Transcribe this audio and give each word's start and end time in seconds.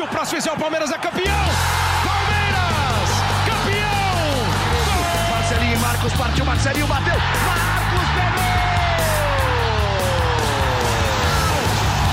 Se 0.00 0.04
o 0.04 0.08
próximo 0.08 0.40
fizer 0.40 0.50
o 0.50 0.56
Palmeiras 0.56 0.90
é 0.90 0.96
campeão! 0.96 1.44
Palmeiras! 2.06 3.10
Campeão! 3.44 4.24
Marcelinho 5.28 5.74
e 5.74 5.76
Marcos 5.76 6.12
partiu, 6.14 6.42
Marcelinho 6.46 6.86
bateu! 6.86 7.16
Marcos 7.44 8.08
pegou! 8.16 8.50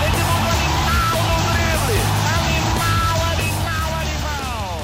Esse 0.05 0.21
mundo 0.21 0.49
animal 0.51 1.15
no 1.23 1.37
drible! 1.53 2.01
Animal, 2.35 3.15
animal, 3.31 3.89
animal! 4.01 4.83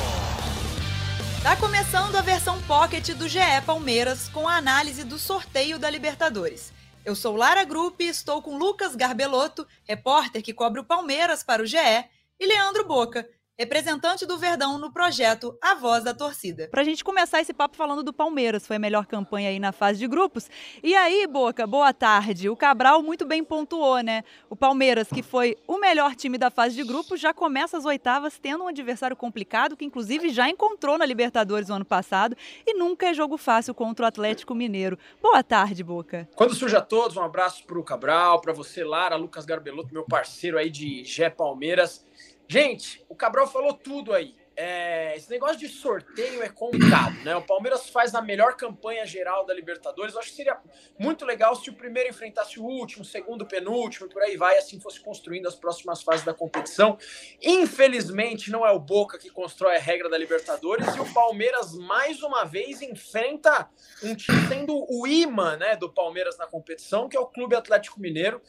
Tá 1.44 1.58
começando 1.58 2.16
a 2.16 2.22
versão 2.22 2.62
pocket 2.62 3.10
do 3.10 3.28
GE 3.28 3.40
Palmeiras 3.66 4.30
com 4.30 4.48
a 4.48 4.56
análise 4.56 5.04
do 5.04 5.20
sorteio 5.20 5.78
da 5.78 5.90
Libertadores. 5.90 6.72
Eu 7.04 7.16
sou 7.16 7.36
Lara 7.36 7.66
Grupp 7.66 8.02
e 8.02 8.08
estou 8.08 8.42
com 8.42 8.58
Lucas 8.58 8.96
Garbelotto, 8.96 9.68
repórter 9.84 10.42
que 10.42 10.54
cobre 10.54 10.80
o 10.80 10.86
Palmeiras 10.86 11.44
para 11.44 11.62
o 11.62 11.66
GE, 11.66 12.06
e 12.40 12.46
Leandro 12.46 12.86
Boca, 12.86 13.28
representante 13.58 14.26
do 14.26 14.36
Verdão 14.36 14.80
no 14.80 14.91
projeto 14.91 15.55
A 15.62 15.76
Voz 15.76 16.04
da 16.04 16.12
Torcida. 16.12 16.68
Pra 16.72 16.84
gente 16.84 17.04
começar 17.04 17.40
esse 17.40 17.54
papo 17.54 17.78
falando 17.78 18.02
do 18.02 18.12
Palmeiras, 18.12 18.66
foi 18.66 18.78
a 18.78 18.80
melhor 18.80 19.05
campanha 19.05 19.50
aí 19.50 19.60
na 19.60 19.72
fase 19.72 20.00
de 20.00 20.08
grupos. 20.08 20.50
E 20.82 20.96
aí, 20.96 21.27
Boca, 21.27 21.68
boa 21.68 21.94
tarde. 21.94 22.50
O 22.50 22.55
Cabral 22.55 23.04
muito 23.04 23.26
bem 23.26 23.44
pontuou, 23.44 24.00
né? 24.02 24.24
O 24.50 24.55
Palmeiras, 24.55 25.08
que 25.08 25.22
foi 25.22 25.55
o 25.68 25.77
melhor 25.77 26.16
time 26.16 26.38
da 26.38 26.50
fase 26.50 26.76
de 26.76 26.84
grupos, 26.84 27.20
já 27.20 27.32
começa 27.32 27.77
as 27.77 27.86
oitavas 27.86 28.40
tendo 28.40 28.63
um 28.63 28.68
adversário 28.68 29.16
complicado, 29.16 29.77
que 29.77 29.86
inclusive 29.86 30.30
já 30.30 30.50
encontrou 30.50 30.98
na 30.98 31.05
Libertadores 31.05 31.70
no 31.70 31.76
ano 31.76 31.86
passado, 31.86 32.36
e 32.66 32.74
nunca 32.74 33.05
é 33.05 33.13
jogo 33.13 33.38
fácil 33.38 33.76
contra 33.76 34.05
o 34.05 34.08
Atlético 34.08 34.55
Mineiro. 34.55 34.98
Boa 35.22 35.44
tarde, 35.44 35.84
Boca. 35.84 36.27
Quando 36.36 36.55
surge 36.55 36.76
a 36.76 36.82
todos, 36.82 37.18
um 37.18 37.22
abraço 37.24 37.63
pro 37.66 37.84
Cabral, 37.84 38.41
para 38.41 38.52
você, 38.52 38.84
Lara, 38.84 39.16
Lucas 39.16 39.46
Garbelotto, 39.46 39.94
meu 39.94 40.05
parceiro 40.05 40.58
aí 40.58 40.72
de 40.72 41.04
Gé 41.05 41.30
Palmeiras. 41.30 42.04
Gente, 42.48 43.04
o 43.10 43.16
Cabral 43.16 43.48
falou 43.48 43.74
tudo 43.74 44.14
aí. 44.14 44.36
É, 44.56 45.16
esse 45.16 45.32
negócio 45.32 45.58
de 45.58 45.68
sorteio 45.68 46.44
é 46.44 46.50
complicado, 46.50 47.16
né? 47.24 47.35
O 47.35 47.41
Palmeiras 47.41 47.90
faz 47.90 48.13
a 48.13 48.22
melhor 48.22 48.55
campanha 48.55 49.04
geral 49.04 49.46
da 49.46 49.54
Libertadores. 49.54 50.13
Eu 50.13 50.20
acho 50.20 50.30
que 50.30 50.35
seria 50.35 50.60
muito 50.98 51.26
legal 51.26 51.55
se 51.55 51.72
o 51.72 51.74
primeiro 51.74 52.10
enfrentasse 52.10 52.60
o 52.60 52.63
último, 52.63 53.02
o 53.02 53.05
segundo, 53.05 53.48
penúltimo, 53.48 54.08
por 54.08 54.22
aí 54.22 54.38
vai, 54.38 54.58
assim 54.58 54.80
fosse 54.80 55.00
construindo 55.00 55.48
as 55.48 55.55
próximas 55.55 56.04
fases 56.04 56.24
da 56.24 56.35
competição. 56.35 57.00
Infelizmente, 57.41 58.52
não 58.52 58.66
é 58.66 58.72
o 58.72 58.80
Boca 58.80 59.18
que 59.18 59.30
constrói 59.32 59.78
a 59.78 59.80
regra 59.80 60.07
da 60.07 60.18
Libertadores 60.18 60.96
e 60.96 61.00
o 61.00 61.13
Palmeiras, 61.13 61.74
mais 61.74 62.22
uma 62.22 62.44
vez, 62.44 62.82
enfrenta 62.84 63.68
um 64.03 64.13
time 64.13 64.47
sendo 64.47 64.85
o 64.88 65.07
imã 65.07 65.57
né, 65.57 65.75
do 65.75 65.91
Palmeiras 65.91 66.38
na 66.38 66.46
competição, 66.46 67.09
que 67.09 67.18
é 67.18 67.19
o 67.19 67.25
Clube 67.25 67.56
Atlético 67.56 68.00
Mineiro. 68.00 68.40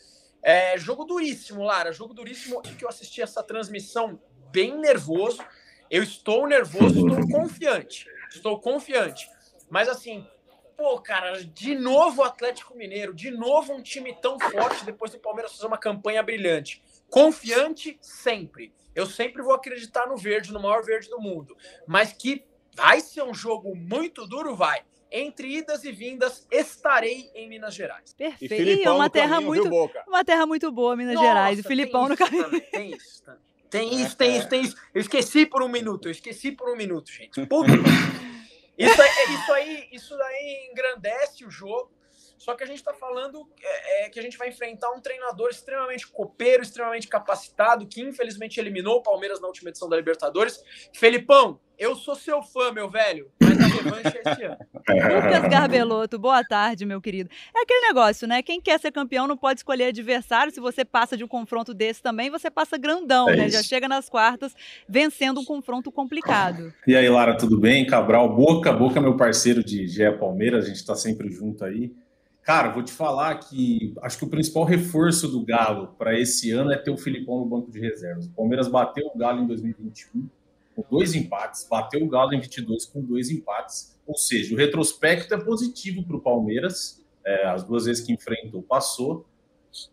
É, 0.44 0.76
jogo 0.76 1.06
duríssimo, 1.06 1.64
Lara, 1.64 1.90
jogo 1.90 2.12
duríssimo. 2.12 2.60
Que 2.60 2.84
eu 2.84 2.88
assisti 2.88 3.22
essa 3.22 3.42
transmissão 3.42 4.20
bem 4.52 4.76
nervoso. 4.78 5.42
Eu 5.90 6.02
estou 6.02 6.46
nervoso, 6.46 7.08
estou 7.08 7.28
confiante. 7.30 8.06
Estou 8.28 8.60
confiante. 8.60 9.26
Mas 9.70 9.88
assim, 9.88 10.26
pô, 10.76 11.00
cara, 11.00 11.42
de 11.42 11.74
novo 11.74 12.20
o 12.20 12.24
Atlético 12.24 12.76
Mineiro, 12.76 13.14
de 13.14 13.30
novo 13.30 13.72
um 13.72 13.82
time 13.82 14.14
tão 14.20 14.38
forte 14.38 14.84
depois 14.84 15.10
do 15.12 15.18
Palmeiras 15.18 15.52
fazer 15.52 15.66
uma 15.66 15.78
campanha 15.78 16.22
brilhante. 16.22 16.82
Confiante 17.08 17.96
sempre. 18.02 18.70
Eu 18.94 19.06
sempre 19.06 19.42
vou 19.42 19.54
acreditar 19.54 20.06
no 20.06 20.16
verde, 20.16 20.52
no 20.52 20.60
maior 20.60 20.84
verde 20.84 21.08
do 21.08 21.18
mundo. 21.18 21.56
Mas 21.86 22.12
que 22.12 22.44
vai 22.76 23.00
ser 23.00 23.22
um 23.22 23.32
jogo 23.32 23.74
muito 23.74 24.26
duro, 24.26 24.54
vai 24.54 24.84
entre 25.10 25.58
idas 25.58 25.84
e 25.84 25.92
vindas, 25.92 26.46
estarei 26.50 27.30
em 27.34 27.48
Minas 27.48 27.74
Gerais. 27.74 28.14
Perfeito. 28.14 28.54
E 28.54 28.82
é 28.82 28.90
uma 28.90 29.08
terra 29.08 29.36
caminho, 29.36 29.48
muito, 29.48 29.70
viu, 29.70 29.90
uma 30.08 30.24
terra 30.24 30.46
muito 30.46 30.72
boa, 30.72 30.96
Minas 30.96 31.14
Nossa, 31.14 31.26
Gerais. 31.26 31.58
E 31.58 31.62
Filipão 31.62 32.08
no 32.08 32.16
caminho. 32.16 32.44
Também, 32.44 32.60
tem 32.60 32.90
isso, 32.92 33.22
tem 33.70 34.00
isso, 34.00 34.16
tem 34.16 34.36
isso, 34.36 34.48
tem 34.48 34.62
isso. 34.62 34.76
Eu 34.94 35.00
esqueci 35.00 35.46
por 35.46 35.62
um 35.62 35.68
minuto, 35.68 36.08
eu 36.08 36.12
esqueci 36.12 36.52
por 36.52 36.72
um 36.72 36.76
minuto, 36.76 37.10
gente. 37.10 37.40
Isso 38.76 39.00
aí, 39.00 39.34
isso 39.34 39.52
aí, 39.52 39.88
isso 39.92 40.18
daí 40.18 40.68
engrandece 40.70 41.44
o 41.44 41.50
jogo. 41.50 41.92
Só 42.44 42.54
que 42.54 42.62
a 42.62 42.66
gente 42.66 42.78
está 42.78 42.92
falando 42.92 43.48
é, 43.62 44.04
é, 44.04 44.08
que 44.10 44.18
a 44.18 44.22
gente 44.22 44.36
vai 44.36 44.50
enfrentar 44.50 44.90
um 44.90 45.00
treinador 45.00 45.48
extremamente 45.48 46.06
copeiro, 46.06 46.62
extremamente 46.62 47.08
capacitado, 47.08 47.86
que 47.86 48.02
infelizmente 48.02 48.60
eliminou 48.60 48.96
o 48.96 49.02
Palmeiras 49.02 49.40
na 49.40 49.46
última 49.46 49.70
edição 49.70 49.88
da 49.88 49.96
Libertadores. 49.96 50.62
Felipão, 50.92 51.58
eu 51.78 51.96
sou 51.96 52.14
seu 52.14 52.42
fã, 52.42 52.70
meu 52.70 52.90
velho, 52.90 53.32
revanche 53.84 54.18
é 54.18 54.30
esse 54.30 54.42
ano. 54.44 54.58
Lucas 55.14 55.50
Garbelotto, 55.50 56.18
boa 56.18 56.42
tarde, 56.44 56.84
meu 56.84 57.00
querido. 57.00 57.30
É 57.54 57.62
aquele 57.62 57.86
negócio, 57.86 58.26
né? 58.26 58.42
Quem 58.42 58.60
quer 58.60 58.78
ser 58.78 58.90
campeão 58.90 59.26
não 59.26 59.36
pode 59.36 59.60
escolher 59.60 59.86
adversário. 59.86 60.52
Se 60.52 60.60
você 60.60 60.84
passa 60.84 61.16
de 61.16 61.24
um 61.24 61.28
confronto 61.28 61.72
desse 61.72 62.02
também, 62.02 62.30
você 62.30 62.50
passa 62.50 62.76
grandão, 62.76 63.28
é 63.28 63.36
né? 63.36 63.48
Já 63.48 63.62
chega 63.62 63.88
nas 63.88 64.08
quartas 64.08 64.54
vencendo 64.88 65.40
um 65.40 65.44
confronto 65.44 65.90
complicado. 65.92 66.72
E 66.86 66.96
aí, 66.96 67.08
Lara, 67.08 67.36
tudo 67.36 67.58
bem? 67.58 67.86
Cabral, 67.86 68.34
Boca, 68.34 68.72
Boca, 68.72 69.00
meu 69.00 69.16
parceiro 69.16 69.62
de 69.62 69.86
GE 69.86 70.10
Palmeiras, 70.18 70.64
a 70.64 70.68
gente 70.68 70.76
está 70.76 70.94
sempre 70.94 71.30
junto 71.30 71.64
aí. 71.64 71.92
Cara, 72.42 72.68
vou 72.68 72.82
te 72.82 72.92
falar 72.92 73.34
que 73.36 73.94
acho 74.02 74.18
que 74.18 74.24
o 74.24 74.28
principal 74.28 74.64
reforço 74.64 75.26
do 75.28 75.42
Galo 75.42 75.94
para 75.98 76.18
esse 76.18 76.50
ano 76.50 76.70
é 76.72 76.76
ter 76.76 76.90
o 76.90 76.96
Filipão 76.96 77.38
no 77.38 77.46
banco 77.46 77.70
de 77.70 77.80
reservas. 77.80 78.26
O 78.26 78.32
Palmeiras 78.32 78.68
bateu 78.68 79.06
o 79.06 79.18
Galo 79.18 79.42
em 79.42 79.46
2021 79.46 80.28
com 80.74 80.84
dois 80.90 81.14
empates, 81.14 81.66
bateu 81.68 82.02
o 82.04 82.08
Galo 82.08 82.34
em 82.34 82.40
22 82.40 82.86
com 82.86 83.00
dois 83.00 83.30
empates. 83.30 83.98
Ou 84.06 84.16
seja, 84.16 84.54
o 84.54 84.58
retrospecto 84.58 85.34
é 85.34 85.38
positivo 85.38 86.04
para 86.04 86.16
o 86.16 86.20
Palmeiras. 86.20 87.02
É, 87.24 87.46
as 87.46 87.64
duas 87.64 87.86
vezes 87.86 88.04
que 88.04 88.12
enfrentou, 88.12 88.62
passou. 88.62 89.26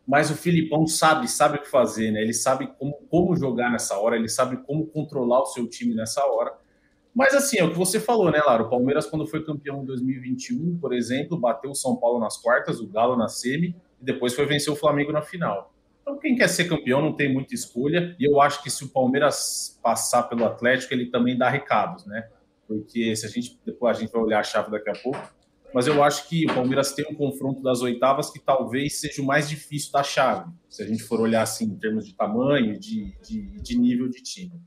Mas 0.08 0.30
o 0.30 0.36
Filipão 0.36 0.86
sabe, 0.86 1.28
sabe 1.28 1.58
o 1.58 1.62
que 1.62 1.70
fazer, 1.70 2.12
né? 2.12 2.22
Ele 2.22 2.34
sabe 2.34 2.68
como, 2.78 2.94
como 3.10 3.36
jogar 3.36 3.72
nessa 3.72 3.98
hora, 3.98 4.16
ele 4.16 4.30
sabe 4.30 4.58
como 4.58 4.86
controlar 4.86 5.42
o 5.42 5.46
seu 5.46 5.68
time 5.68 5.96
nessa 5.96 6.24
hora. 6.26 6.54
Mas 7.14 7.34
assim, 7.34 7.58
é 7.58 7.64
o 7.64 7.72
que 7.72 7.78
você 7.78 8.00
falou, 8.00 8.32
né, 8.32 8.40
Lara? 8.40 8.64
O 8.64 8.70
Palmeiras, 8.70 9.06
quando 9.06 9.28
foi 9.28 9.44
campeão 9.44 9.82
em 9.82 9.86
2021, 9.86 10.78
por 10.78 10.94
exemplo, 10.94 11.38
bateu 11.38 11.72
o 11.72 11.76
São 11.76 11.96
Paulo 11.98 12.20
nas 12.20 12.38
quartas, 12.38 12.80
o 12.80 12.88
Galo 12.88 13.18
na 13.18 13.28
semi, 13.28 13.76
e 14.00 14.06
depois 14.06 14.34
foi 14.34 14.46
vencer 14.46 14.72
o 14.72 14.76
Flamengo 14.76 15.12
na 15.12 15.22
final. 15.22 15.74
Então, 16.02 16.18
quem 16.18 16.36
quer 16.36 16.48
ser 16.48 16.66
campeão 16.66 17.02
não 17.02 17.16
tem 17.16 17.32
muita 17.32 17.54
escolha, 17.54 18.16
e 18.20 18.28
eu 18.28 18.42
acho 18.42 18.64
que 18.64 18.70
se 18.70 18.84
o 18.84 18.90
Palmeiras 18.90 19.80
passar 19.84 20.24
pelo 20.24 20.46
Atlético, 20.46 20.94
ele 20.94 21.12
também 21.12 21.38
dá 21.38 21.50
recados, 21.50 22.06
né? 22.06 22.28
Porque 22.68 23.16
se 23.16 23.26
a 23.26 23.30
gente, 23.30 23.60
depois 23.66 23.98
a 23.98 24.00
gente 24.00 24.12
vai 24.12 24.22
olhar 24.22 24.40
a 24.40 24.44
chave 24.44 24.72
daqui 24.72 24.90
a 24.90 24.94
pouco, 24.94 25.22
mas 25.74 25.88
eu 25.88 26.04
acho 26.04 26.28
que 26.28 26.50
o 26.50 26.54
Palmeiras 26.54 26.92
tem 26.94 27.06
um 27.10 27.16
confronto 27.16 27.62
das 27.62 27.82
oitavas 27.82 28.30
que 28.30 28.40
talvez 28.40 29.00
seja 29.00 29.22
o 29.22 29.26
mais 29.26 29.48
difícil 29.48 29.92
da 29.92 30.04
chave, 30.04 30.52
se 30.70 30.84
a 30.84 30.88
gente 30.88 31.04
for 31.04 31.20
olhar 31.22 31.44
assim 31.44 31.66
em 31.66 31.78
termos 31.78 32.06
de 32.06 32.16
tamanho, 32.16 32.78
de, 32.80 33.16
de, 33.22 33.62
de 33.62 33.78
nível 33.78 34.10
de 34.10 34.22
time. 34.22 34.62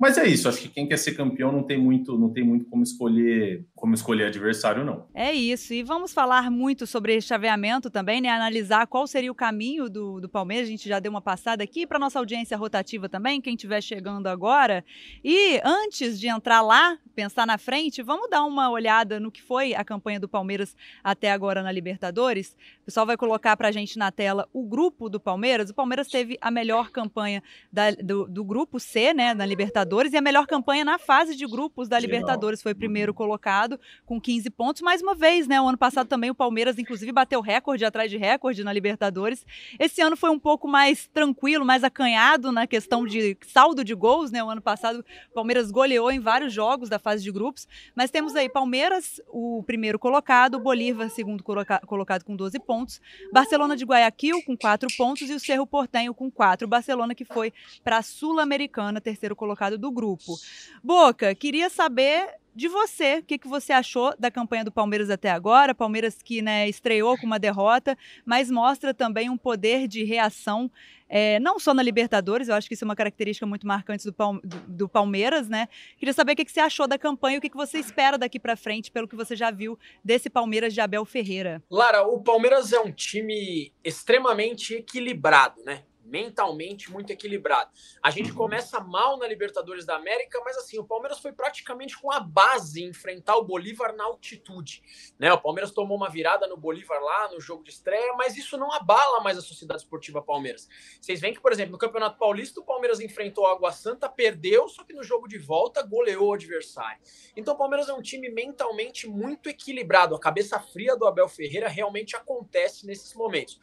Mas 0.00 0.16
é 0.16 0.26
isso, 0.26 0.48
acho 0.48 0.62
que 0.62 0.68
quem 0.68 0.88
quer 0.88 0.96
ser 0.96 1.12
campeão 1.12 1.52
não 1.52 1.62
tem 1.62 1.76
muito, 1.76 2.16
não 2.18 2.32
tem 2.32 2.42
muito 2.42 2.64
como 2.64 2.82
escolher, 2.82 3.66
como 3.74 3.92
escolher 3.92 4.28
adversário 4.28 4.82
não. 4.82 5.06
É 5.12 5.30
isso. 5.30 5.74
E 5.74 5.82
vamos 5.82 6.14
falar 6.14 6.50
muito 6.50 6.86
sobre 6.86 7.20
chaveamento 7.20 7.90
também, 7.90 8.18
né? 8.18 8.30
Analisar 8.30 8.86
qual 8.86 9.06
seria 9.06 9.30
o 9.30 9.34
caminho 9.34 9.90
do, 9.90 10.18
do 10.18 10.26
Palmeiras. 10.26 10.68
A 10.68 10.70
gente 10.70 10.88
já 10.88 10.98
deu 10.98 11.10
uma 11.10 11.20
passada 11.20 11.62
aqui 11.62 11.86
para 11.86 11.98
nossa 11.98 12.18
audiência 12.18 12.56
rotativa 12.56 13.10
também, 13.10 13.42
quem 13.42 13.52
estiver 13.52 13.82
chegando 13.82 14.26
agora. 14.28 14.82
E 15.22 15.60
antes 15.62 16.18
de 16.18 16.28
entrar 16.28 16.62
lá, 16.62 16.96
pensar 17.14 17.46
na 17.46 17.58
frente, 17.58 18.02
vamos 18.02 18.30
dar 18.30 18.42
uma 18.44 18.70
olhada 18.70 19.20
no 19.20 19.30
que 19.30 19.42
foi 19.42 19.74
a 19.74 19.84
campanha 19.84 20.18
do 20.18 20.26
Palmeiras 20.26 20.74
até 21.04 21.30
agora 21.30 21.62
na 21.62 21.70
Libertadores. 21.70 22.56
O 22.80 22.86
pessoal 22.86 23.04
vai 23.04 23.18
colocar 23.18 23.54
para 23.54 23.68
a 23.68 23.72
gente 23.72 23.98
na 23.98 24.10
tela 24.10 24.48
o 24.50 24.64
grupo 24.64 25.10
do 25.10 25.20
Palmeiras. 25.20 25.68
O 25.68 25.74
Palmeiras 25.74 26.08
teve 26.08 26.38
a 26.40 26.50
melhor 26.50 26.88
campanha 26.88 27.42
da, 27.70 27.90
do, 27.90 28.26
do 28.26 28.42
grupo 28.42 28.80
C, 28.80 29.12
né, 29.12 29.34
na 29.34 29.44
Libertadores 29.44 29.89
Libertadores 29.90 30.12
e 30.12 30.16
a 30.16 30.20
melhor 30.20 30.46
campanha 30.46 30.84
na 30.84 30.98
fase 30.98 31.34
de 31.34 31.44
grupos 31.46 31.88
da 31.88 31.98
Libertadores. 31.98 32.62
Foi 32.62 32.74
primeiro 32.74 33.10
uhum. 33.10 33.16
colocado 33.16 33.78
com 34.06 34.20
15 34.20 34.48
pontos. 34.50 34.82
Mais 34.82 35.02
uma 35.02 35.16
vez, 35.16 35.48
né? 35.48 35.60
O 35.60 35.68
ano 35.68 35.76
passado 35.76 36.06
também 36.06 36.30
o 36.30 36.34
Palmeiras, 36.34 36.78
inclusive, 36.78 37.10
bateu 37.10 37.40
recorde 37.40 37.84
atrás 37.84 38.08
de 38.08 38.16
recorde 38.16 38.62
na 38.62 38.72
Libertadores. 38.72 39.44
Esse 39.78 40.00
ano 40.00 40.16
foi 40.16 40.30
um 40.30 40.38
pouco 40.38 40.68
mais 40.68 41.08
tranquilo, 41.12 41.64
mais 41.64 41.82
acanhado 41.82 42.52
na 42.52 42.68
questão 42.68 43.04
de 43.04 43.36
saldo 43.48 43.82
de 43.82 43.92
gols, 43.94 44.30
né? 44.30 44.42
O 44.44 44.48
ano 44.48 44.62
passado 44.62 45.04
o 45.30 45.34
Palmeiras 45.34 45.72
goleou 45.72 46.10
em 46.12 46.20
vários 46.20 46.52
jogos 46.52 46.88
da 46.88 46.98
fase 46.98 47.24
de 47.24 47.32
grupos. 47.32 47.66
Mas 47.94 48.12
temos 48.12 48.36
aí 48.36 48.48
Palmeiras, 48.48 49.20
o 49.28 49.64
primeiro 49.66 49.98
colocado, 49.98 50.60
Bolívar, 50.60 51.10
segundo 51.10 51.42
coloca 51.42 51.80
colocado 51.80 52.24
com 52.24 52.36
12 52.36 52.60
pontos, 52.60 53.00
Barcelona 53.32 53.76
de 53.76 53.84
Guayaquil 53.84 54.42
com 54.44 54.56
4 54.56 54.88
pontos 54.96 55.28
e 55.28 55.34
o 55.34 55.40
Cerro 55.40 55.66
Portenho 55.66 56.14
com 56.14 56.30
4. 56.30 56.68
Barcelona 56.68 57.12
que 57.12 57.24
foi 57.24 57.52
para 57.82 57.98
a 57.98 58.02
Sul-Americana, 58.02 59.00
terceiro 59.00 59.34
colocado 59.34 59.79
do 59.80 59.90
grupo. 59.90 60.36
Boca, 60.84 61.34
queria 61.34 61.68
saber 61.68 62.28
de 62.54 62.68
você, 62.68 63.18
o 63.18 63.22
que, 63.22 63.38
que 63.38 63.48
você 63.48 63.72
achou 63.72 64.14
da 64.18 64.30
campanha 64.30 64.64
do 64.64 64.72
Palmeiras 64.72 65.08
até 65.08 65.30
agora? 65.30 65.74
Palmeiras 65.74 66.20
que 66.22 66.42
né, 66.42 66.68
estreou 66.68 67.16
com 67.16 67.26
uma 67.26 67.38
derrota, 67.38 67.96
mas 68.24 68.50
mostra 68.50 68.92
também 68.92 69.30
um 69.30 69.36
poder 69.36 69.86
de 69.86 70.04
reação, 70.04 70.70
é, 71.08 71.40
não 71.40 71.58
só 71.58 71.72
na 71.74 71.82
Libertadores, 71.82 72.48
eu 72.48 72.54
acho 72.54 72.68
que 72.68 72.74
isso 72.74 72.84
é 72.84 72.86
uma 72.86 72.96
característica 72.96 73.46
muito 73.46 73.66
marcante 73.66 74.04
do, 74.04 74.14
do, 74.44 74.60
do 74.68 74.88
Palmeiras, 74.88 75.48
né? 75.48 75.68
Queria 75.98 76.12
saber 76.12 76.32
o 76.32 76.36
que, 76.36 76.44
que 76.44 76.52
você 76.52 76.60
achou 76.60 76.86
da 76.86 76.98
campanha 76.98 77.38
o 77.38 77.40
que, 77.40 77.50
que 77.50 77.56
você 77.56 77.78
espera 77.78 78.16
daqui 78.16 78.38
para 78.38 78.56
frente, 78.56 78.90
pelo 78.90 79.08
que 79.08 79.16
você 79.16 79.34
já 79.34 79.50
viu 79.50 79.78
desse 80.04 80.30
Palmeiras 80.30 80.72
de 80.72 80.80
Abel 80.80 81.04
Ferreira. 81.04 81.62
Lara, 81.70 82.02
o 82.02 82.22
Palmeiras 82.22 82.72
é 82.72 82.80
um 82.80 82.92
time 82.92 83.72
extremamente 83.82 84.74
equilibrado, 84.74 85.60
né? 85.64 85.82
Mentalmente 86.10 86.90
muito 86.90 87.10
equilibrado. 87.10 87.70
A 88.02 88.10
gente 88.10 88.32
começa 88.32 88.80
mal 88.80 89.16
na 89.16 89.26
Libertadores 89.26 89.86
da 89.86 89.96
América, 89.96 90.40
mas 90.44 90.56
assim, 90.58 90.78
o 90.78 90.84
Palmeiras 90.84 91.20
foi 91.20 91.32
praticamente 91.32 91.96
com 91.98 92.10
a 92.10 92.20
base 92.20 92.82
enfrentar 92.82 93.36
o 93.36 93.44
Bolívar 93.44 93.94
na 93.94 94.04
altitude. 94.04 94.82
Né? 95.18 95.32
O 95.32 95.40
Palmeiras 95.40 95.70
tomou 95.70 95.96
uma 95.96 96.10
virada 96.10 96.46
no 96.46 96.56
Bolívar 96.56 97.00
lá 97.00 97.30
no 97.30 97.40
jogo 97.40 97.62
de 97.62 97.70
estreia, 97.70 98.14
mas 98.14 98.36
isso 98.36 98.58
não 98.58 98.72
abala 98.72 99.20
mais 99.22 99.38
a 99.38 99.42
Sociedade 99.42 99.82
Esportiva 99.82 100.20
Palmeiras. 100.20 100.68
Vocês 101.00 101.20
veem 101.20 101.32
que, 101.32 101.40
por 101.40 101.52
exemplo, 101.52 101.72
no 101.72 101.78
Campeonato 101.78 102.18
Paulista, 102.18 102.60
o 102.60 102.64
Palmeiras 102.64 103.00
enfrentou 103.00 103.46
a 103.46 103.52
Água 103.52 103.70
Santa, 103.70 104.08
perdeu, 104.08 104.68
só 104.68 104.82
que 104.82 104.92
no 104.92 105.04
jogo 105.04 105.28
de 105.28 105.38
volta 105.38 105.82
goleou 105.82 106.30
o 106.30 106.34
adversário. 106.34 107.00
Então 107.36 107.54
o 107.54 107.56
Palmeiras 107.56 107.88
é 107.88 107.94
um 107.94 108.02
time 108.02 108.28
mentalmente 108.28 109.08
muito 109.08 109.48
equilibrado. 109.48 110.14
A 110.14 110.20
cabeça 110.20 110.58
fria 110.58 110.96
do 110.96 111.06
Abel 111.06 111.28
Ferreira 111.28 111.68
realmente 111.68 112.16
acontece 112.16 112.86
nesses 112.86 113.14
momentos. 113.14 113.60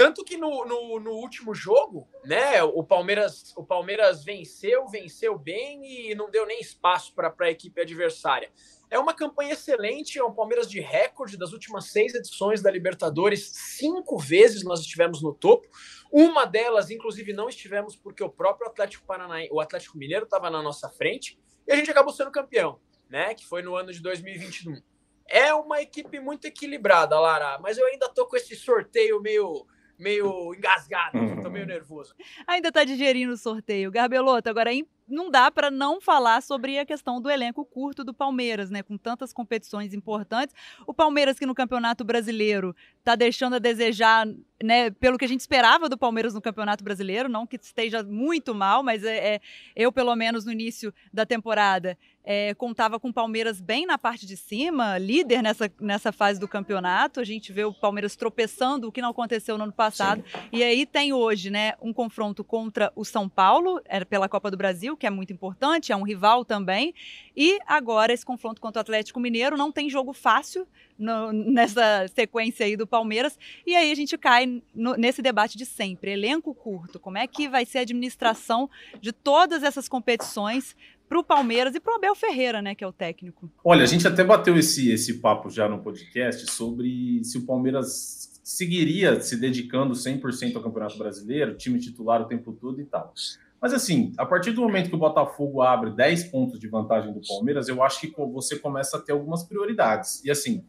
Tanto 0.00 0.24
que 0.24 0.38
no, 0.38 0.64
no, 0.64 0.98
no, 0.98 1.10
último 1.10 1.54
jogo, 1.54 2.08
né, 2.24 2.62
o 2.62 2.82
Palmeiras, 2.82 3.52
o 3.54 3.62
Palmeiras 3.62 4.24
venceu, 4.24 4.88
venceu 4.88 5.38
bem 5.38 5.84
e 5.84 6.14
não 6.14 6.30
deu 6.30 6.46
nem 6.46 6.58
espaço 6.58 7.14
para 7.14 7.34
a 7.38 7.50
equipe 7.50 7.78
adversária. 7.82 8.50
É 8.88 8.98
uma 8.98 9.12
campanha 9.12 9.52
excelente, 9.52 10.18
é 10.18 10.24
um 10.24 10.32
Palmeiras 10.32 10.70
de 10.70 10.80
recorde 10.80 11.36
das 11.36 11.52
últimas 11.52 11.90
seis 11.90 12.14
edições 12.14 12.62
da 12.62 12.70
Libertadores. 12.70 13.52
Cinco 13.52 14.16
vezes 14.16 14.64
nós 14.64 14.80
estivemos 14.80 15.20
no 15.20 15.34
topo. 15.34 15.68
Uma 16.10 16.46
delas, 16.46 16.90
inclusive, 16.90 17.34
não 17.34 17.50
estivemos 17.50 17.94
porque 17.94 18.24
o 18.24 18.30
próprio 18.30 18.68
Atlético 18.68 19.04
Paranaense, 19.04 19.52
o 19.52 19.60
Atlético 19.60 19.98
Mineiro 19.98 20.24
estava 20.24 20.48
na 20.48 20.62
nossa 20.62 20.88
frente 20.88 21.38
e 21.68 21.72
a 21.72 21.76
gente 21.76 21.90
acabou 21.90 22.14
sendo 22.14 22.30
campeão, 22.30 22.80
né? 23.10 23.34
Que 23.34 23.44
foi 23.44 23.60
no 23.60 23.76
ano 23.76 23.92
de 23.92 24.00
2021. 24.00 24.80
É 25.28 25.52
uma 25.52 25.82
equipe 25.82 26.18
muito 26.18 26.46
equilibrada, 26.46 27.20
Lara, 27.20 27.58
mas 27.58 27.76
eu 27.76 27.86
ainda 27.86 28.08
tô 28.08 28.24
com 28.24 28.34
esse 28.34 28.56
sorteio 28.56 29.20
meio 29.20 29.66
meio 30.00 30.54
engasgado, 30.54 31.18
uhum. 31.18 31.42
tô 31.42 31.50
meio 31.50 31.66
nervoso. 31.66 32.14
Ainda 32.46 32.72
tá 32.72 32.82
digerindo 32.82 33.34
o 33.34 33.36
sorteio. 33.36 33.90
Garbeloto, 33.90 34.48
agora 34.48 34.70
não 35.06 35.30
dá 35.30 35.50
para 35.50 35.70
não 35.70 36.00
falar 36.00 36.40
sobre 36.40 36.78
a 36.78 36.86
questão 36.86 37.20
do 37.20 37.28
elenco 37.28 37.64
curto 37.64 38.04
do 38.04 38.14
Palmeiras, 38.14 38.70
né? 38.70 38.82
Com 38.82 38.96
tantas 38.96 39.32
competições 39.32 39.92
importantes. 39.92 40.54
O 40.86 40.94
Palmeiras 40.94 41.38
que 41.38 41.44
no 41.44 41.54
Campeonato 41.54 42.04
Brasileiro 42.04 42.74
tá 43.02 43.16
deixando 43.16 43.56
a 43.56 43.58
desejar, 43.58 44.26
né? 44.62 44.90
Pelo 44.90 45.18
que 45.18 45.24
a 45.24 45.28
gente 45.28 45.40
esperava 45.40 45.88
do 45.88 45.98
Palmeiras 45.98 46.32
no 46.32 46.40
Campeonato 46.40 46.84
Brasileiro, 46.84 47.28
não 47.28 47.46
que 47.46 47.56
esteja 47.56 48.02
muito 48.02 48.54
mal, 48.54 48.82
mas 48.82 49.04
é, 49.04 49.34
é 49.34 49.40
eu 49.74 49.92
pelo 49.92 50.14
menos 50.14 50.44
no 50.44 50.52
início 50.52 50.94
da 51.12 51.26
temporada 51.26 51.98
é, 52.24 52.54
contava 52.54 53.00
com 53.00 53.08
o 53.08 53.12
Palmeiras 53.12 53.60
bem 53.60 53.86
na 53.86 53.96
parte 53.96 54.26
de 54.26 54.36
cima, 54.36 54.98
líder 54.98 55.42
nessa, 55.42 55.70
nessa 55.80 56.12
fase 56.12 56.38
do 56.38 56.46
campeonato. 56.46 57.20
A 57.20 57.24
gente 57.24 57.52
vê 57.52 57.64
o 57.64 57.72
Palmeiras 57.72 58.14
tropeçando, 58.14 58.88
o 58.88 58.92
que 58.92 59.00
não 59.00 59.10
aconteceu 59.10 59.56
no 59.56 59.64
ano 59.64 59.72
passado. 59.72 60.22
Sim. 60.22 60.48
E 60.52 60.62
aí 60.62 60.84
tem 60.84 61.12
hoje, 61.12 61.50
né, 61.50 61.74
um 61.80 61.92
confronto 61.92 62.44
contra 62.44 62.92
o 62.94 63.04
São 63.04 63.28
Paulo, 63.28 63.80
era 63.86 64.04
pela 64.04 64.28
Copa 64.28 64.50
do 64.50 64.56
Brasil, 64.56 64.96
que 64.96 65.06
é 65.06 65.10
muito 65.10 65.32
importante, 65.32 65.92
é 65.92 65.96
um 65.96 66.02
rival 66.02 66.44
também. 66.44 66.94
E 67.36 67.58
agora 67.66 68.12
esse 68.12 68.24
confronto 68.24 68.60
contra 68.60 68.80
o 68.80 68.82
Atlético 68.82 69.18
Mineiro 69.18 69.56
não 69.56 69.72
tem 69.72 69.88
jogo 69.88 70.12
fácil 70.12 70.66
no, 70.98 71.32
nessa 71.32 72.06
sequência 72.14 72.66
aí 72.66 72.76
do 72.76 72.86
Palmeiras. 72.86 73.38
E 73.66 73.74
aí 73.74 73.90
a 73.90 73.94
gente 73.94 74.18
cai 74.18 74.62
no, 74.74 74.94
nesse 74.94 75.22
debate 75.22 75.56
de 75.56 75.64
sempre: 75.64 76.12
elenco 76.12 76.54
curto, 76.54 77.00
como 77.00 77.16
é 77.16 77.26
que 77.26 77.48
vai 77.48 77.64
ser 77.64 77.78
a 77.78 77.82
administração 77.82 78.68
de 79.00 79.10
todas 79.10 79.62
essas 79.62 79.88
competições 79.88 80.76
para 81.10 81.18
o 81.18 81.24
Palmeiras 81.24 81.74
e 81.74 81.80
para 81.80 81.92
o 81.92 81.96
Abel 81.96 82.14
Ferreira, 82.14 82.62
né, 82.62 82.72
que 82.72 82.84
é 82.84 82.86
o 82.86 82.92
técnico. 82.92 83.50
Olha, 83.64 83.82
a 83.82 83.86
gente 83.86 84.06
até 84.06 84.22
bateu 84.22 84.56
esse, 84.56 84.92
esse 84.92 85.14
papo 85.14 85.50
já 85.50 85.68
no 85.68 85.80
podcast 85.82 86.48
sobre 86.52 87.20
se 87.24 87.36
o 87.36 87.44
Palmeiras 87.44 88.40
seguiria 88.44 89.20
se 89.20 89.36
dedicando 89.36 89.92
100% 89.92 90.54
ao 90.54 90.62
Campeonato 90.62 90.96
Brasileiro, 90.96 91.56
time 91.56 91.80
titular 91.80 92.22
o 92.22 92.26
tempo 92.26 92.52
todo 92.52 92.80
e 92.80 92.84
tal. 92.84 93.12
Mas 93.60 93.74
assim, 93.74 94.12
a 94.16 94.24
partir 94.24 94.52
do 94.52 94.60
momento 94.60 94.88
que 94.88 94.94
o 94.94 94.98
Botafogo 94.98 95.62
abre 95.62 95.90
10 95.90 96.24
pontos 96.30 96.60
de 96.60 96.68
vantagem 96.68 97.12
do 97.12 97.20
Palmeiras, 97.26 97.66
eu 97.66 97.82
acho 97.82 98.00
que 98.00 98.14
você 98.16 98.56
começa 98.56 98.96
a 98.96 99.00
ter 99.00 99.10
algumas 99.10 99.42
prioridades. 99.42 100.24
E 100.24 100.30
assim, 100.30 100.64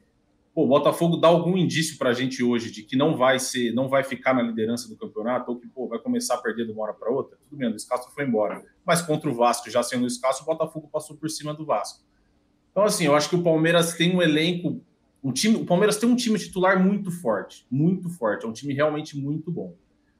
Pô, 0.54 0.66
o 0.66 0.68
Botafogo 0.68 1.16
dá 1.16 1.30
algum 1.30 1.56
indício 1.56 1.98
para 1.98 2.10
a 2.10 2.14
gente 2.14 2.44
hoje 2.44 2.72
de 2.72 2.84
que 2.84 2.98
não 2.98 3.16
vai 3.16 3.40
ser, 3.40 3.74
não 3.74 3.88
vai 3.88 4.04
ficar 4.04 4.34
na 4.34 4.42
liderança 4.42 4.90
do 4.90 4.98
campeonato 4.98 5.50
ou 5.52 5.58
que 5.58 5.68
pô, 5.68 5.88
vai 5.88 5.98
começar 5.98 6.36
a 6.36 6.38
perder 6.38 6.66
de 6.66 6.74
uma 6.74 6.84
hora 6.84 6.94
para 6.94 7.10
outra? 7.10 7.38
Tudo 7.50 7.58
bem, 7.58 7.68
o 7.68 7.72
Luiz 7.72 7.86
Castro 7.86 8.12
foi 8.12 8.26
embora. 8.26 8.62
Mas 8.86 9.02
contra 9.02 9.30
o 9.30 9.34
Vasco, 9.34 9.70
já 9.70 9.82
sendo 9.82 10.00
o 10.00 10.02
Luiz 10.02 10.18
Castro, 10.18 10.44
o 10.44 10.48
Botafogo 10.48 10.90
passou 10.92 11.16
por 11.16 11.30
cima 11.30 11.54
do 11.54 11.66
Vasco. 11.66 12.04
Então, 12.72 12.84
assim, 12.84 13.06
eu 13.06 13.16
acho 13.16 13.30
que 13.30 13.36
o 13.36 13.44
Palmeiras 13.44 13.94
tem 13.94 14.16
um 14.16 14.22
elenco, 14.22 14.82
um 15.24 15.32
time, 15.32 15.56
o 15.58 15.66
Palmeiras 15.66 15.98
tem 15.98 16.10
um 16.10 16.16
time 16.16 16.38
titular 16.38 16.82
muito 16.84 17.12
forte, 17.12 17.66
muito 17.72 18.10
forte, 18.10 18.46
é 18.46 18.50
um 18.50 18.54
time 18.54 18.74
realmente 18.74 19.18
muito 19.18 19.52
bom. 19.52 19.76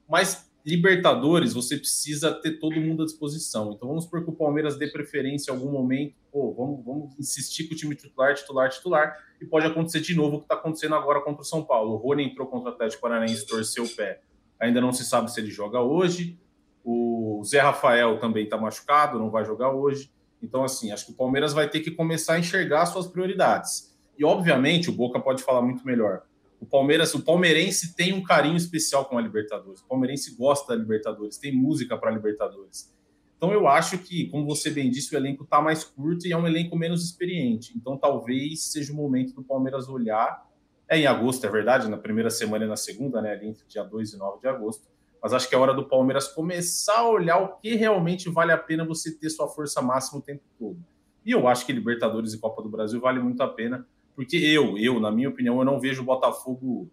Mas 0.08 0.50
Libertadores, 0.64 1.52
você 1.52 1.76
precisa 1.76 2.32
ter 2.32 2.60
todo 2.60 2.80
mundo 2.80 3.02
à 3.02 3.04
disposição. 3.04 3.72
Então 3.72 3.88
vamos 3.88 4.04
supor 4.04 4.22
que 4.22 4.30
o 4.30 4.32
Palmeiras 4.32 4.76
dê 4.76 4.86
preferência 4.86 5.50
em 5.50 5.54
algum 5.54 5.72
momento. 5.72 6.14
Pô, 6.30 6.52
vamos, 6.52 6.84
vamos 6.84 7.18
insistir 7.18 7.66
com 7.66 7.74
o 7.74 7.76
time 7.76 7.96
titular, 7.96 8.34
titular, 8.34 8.68
titular. 8.70 9.18
E 9.40 9.44
pode 9.44 9.66
acontecer 9.66 10.00
de 10.00 10.14
novo 10.14 10.36
o 10.36 10.38
que 10.38 10.44
está 10.44 10.54
acontecendo 10.54 10.94
agora 10.94 11.20
contra 11.20 11.42
o 11.42 11.44
São 11.44 11.64
Paulo. 11.64 11.94
O 11.94 11.96
Rony 11.96 12.26
entrou 12.26 12.46
contra 12.46 12.70
o 12.70 12.74
Atlético 12.74 13.02
Paranaense, 13.02 13.44
torceu 13.44 13.84
o 13.84 13.88
pé. 13.88 14.20
Ainda 14.60 14.80
não 14.80 14.92
se 14.92 15.04
sabe 15.04 15.32
se 15.32 15.40
ele 15.40 15.50
joga 15.50 15.80
hoje. 15.80 16.38
O 16.84 17.42
Zé 17.44 17.60
Rafael 17.60 18.20
também 18.20 18.44
está 18.44 18.56
machucado, 18.56 19.18
não 19.18 19.30
vai 19.30 19.44
jogar 19.44 19.72
hoje. 19.72 20.12
Então, 20.40 20.62
assim, 20.62 20.92
acho 20.92 21.06
que 21.06 21.12
o 21.12 21.16
Palmeiras 21.16 21.52
vai 21.52 21.68
ter 21.68 21.80
que 21.80 21.90
começar 21.90 22.34
a 22.34 22.38
enxergar 22.38 22.86
suas 22.86 23.08
prioridades. 23.08 23.96
E, 24.16 24.24
obviamente, 24.24 24.90
o 24.90 24.92
Boca 24.92 25.18
pode 25.18 25.42
falar 25.42 25.62
muito 25.62 25.84
melhor 25.84 26.22
o 26.62 26.66
Palmeiras, 26.66 27.12
o 27.12 27.24
palmeirense 27.24 27.96
tem 27.96 28.12
um 28.12 28.22
carinho 28.22 28.56
especial 28.56 29.06
com 29.06 29.18
a 29.18 29.20
Libertadores. 29.20 29.80
O 29.80 29.88
palmeirense 29.88 30.36
gosta 30.36 30.72
da 30.72 30.80
Libertadores, 30.80 31.36
tem 31.36 31.52
música 31.52 31.98
para 31.98 32.08
a 32.08 32.14
Libertadores. 32.14 32.94
Então 33.36 33.50
eu 33.50 33.66
acho 33.66 33.98
que, 33.98 34.28
como 34.28 34.46
você 34.46 34.70
bem 34.70 34.88
disse, 34.88 35.12
o 35.12 35.18
elenco 35.18 35.42
está 35.42 35.60
mais 35.60 35.82
curto 35.82 36.24
e 36.24 36.30
é 36.30 36.36
um 36.36 36.46
elenco 36.46 36.76
menos 36.76 37.04
experiente. 37.04 37.76
Então 37.76 37.96
talvez 37.98 38.70
seja 38.70 38.92
o 38.92 38.96
momento 38.96 39.34
do 39.34 39.42
Palmeiras 39.42 39.88
olhar. 39.88 40.48
É 40.88 40.96
em 40.96 41.04
agosto, 41.04 41.44
é 41.44 41.50
verdade, 41.50 41.90
na 41.90 41.96
primeira 41.96 42.30
semana 42.30 42.64
e 42.64 42.68
na 42.68 42.76
segunda, 42.76 43.20
né? 43.20 43.32
Ali 43.32 43.48
entre 43.48 43.66
dia 43.66 43.82
2 43.82 44.12
e 44.12 44.16
9 44.16 44.40
de 44.40 44.46
agosto. 44.46 44.86
Mas 45.20 45.32
acho 45.32 45.48
que 45.48 45.56
é 45.56 45.58
hora 45.58 45.74
do 45.74 45.88
Palmeiras 45.88 46.28
começar 46.28 46.98
a 46.98 47.08
olhar 47.08 47.38
o 47.38 47.56
que 47.56 47.74
realmente 47.74 48.28
vale 48.28 48.52
a 48.52 48.58
pena 48.58 48.84
você 48.84 49.10
ter 49.10 49.30
sua 49.30 49.48
força 49.48 49.82
máxima 49.82 50.20
o 50.20 50.22
tempo 50.22 50.44
todo. 50.56 50.78
E 51.26 51.32
eu 51.32 51.48
acho 51.48 51.66
que 51.66 51.72
Libertadores 51.72 52.34
e 52.34 52.38
Copa 52.38 52.62
do 52.62 52.68
Brasil 52.68 53.00
vale 53.00 53.18
muito 53.18 53.42
a 53.42 53.48
pena 53.48 53.84
porque 54.14 54.36
eu, 54.36 54.76
eu, 54.78 55.00
na 55.00 55.10
minha 55.10 55.28
opinião, 55.28 55.58
eu 55.58 55.64
não 55.64 55.80
vejo 55.80 56.02
o 56.02 56.04
Botafogo 56.04 56.90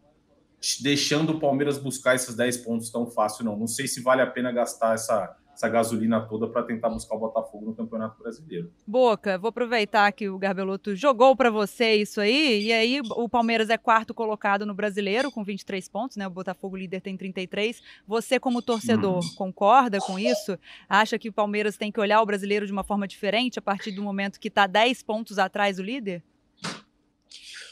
deixando 0.82 1.34
o 1.34 1.40
Palmeiras 1.40 1.78
buscar 1.78 2.16
esses 2.16 2.36
10 2.36 2.58
pontos 2.58 2.90
tão 2.90 3.08
fácil, 3.08 3.46
não. 3.46 3.58
Não 3.58 3.68
sei 3.68 3.88
se 3.88 4.02
vale 4.02 4.22
a 4.22 4.28
pena 4.28 4.52
gastar 4.52 4.94
essa, 4.94 5.38
essa 5.54 5.70
gasolina 5.70 6.22
toda 6.22 6.48
para 6.48 6.64
tentar 6.64 6.90
buscar 6.90 7.16
o 7.16 7.20
Botafogo 7.20 7.66
no 7.66 7.76
Campeonato 7.76 8.22
Brasileiro. 8.22 8.72
Boca, 8.86 9.38
vou 9.38 9.50
aproveitar 9.50 10.12
que 10.12 10.30
o 10.30 10.38
Garbeloto 10.38 10.96
jogou 10.96 11.36
para 11.36 11.50
você 11.50 11.96
isso 11.96 12.20
aí, 12.20 12.64
e 12.64 12.74
aí 12.74 13.02
o 13.02 13.30
Palmeiras 13.30 13.70
é 13.70 13.78
quarto 13.78 14.14
colocado 14.14 14.66
no 14.66 14.74
Brasileiro 14.74 15.32
com 15.32 15.44
23 15.44 15.88
pontos, 15.90 16.18
né? 16.18 16.28
O 16.28 16.32
Botafogo 16.32 16.78
líder 16.78 17.02
tem 17.02 17.16
33. 17.16 17.82
Você 18.08 18.40
como 18.40 18.62
torcedor 18.62 19.20
hum. 19.20 19.36
concorda 19.38 20.00
com 20.00 20.20
isso? 20.20 20.58
Acha 20.88 21.20
que 21.20 21.30
o 21.30 21.34
Palmeiras 21.34 21.78
tem 21.78 21.92
que 21.92 22.00
olhar 22.00 22.22
o 22.22 22.26
Brasileiro 22.26 22.66
de 22.66 22.72
uma 22.72 22.84
forma 22.84 23.08
diferente 23.08 23.60
a 23.60 23.62
partir 23.62 23.92
do 23.92 24.02
momento 24.02 24.40
que 24.40 24.48
está 24.48 24.68
10 24.68 25.04
pontos 25.04 25.38
atrás 25.38 25.78
do 25.78 25.84
líder? 25.84 26.24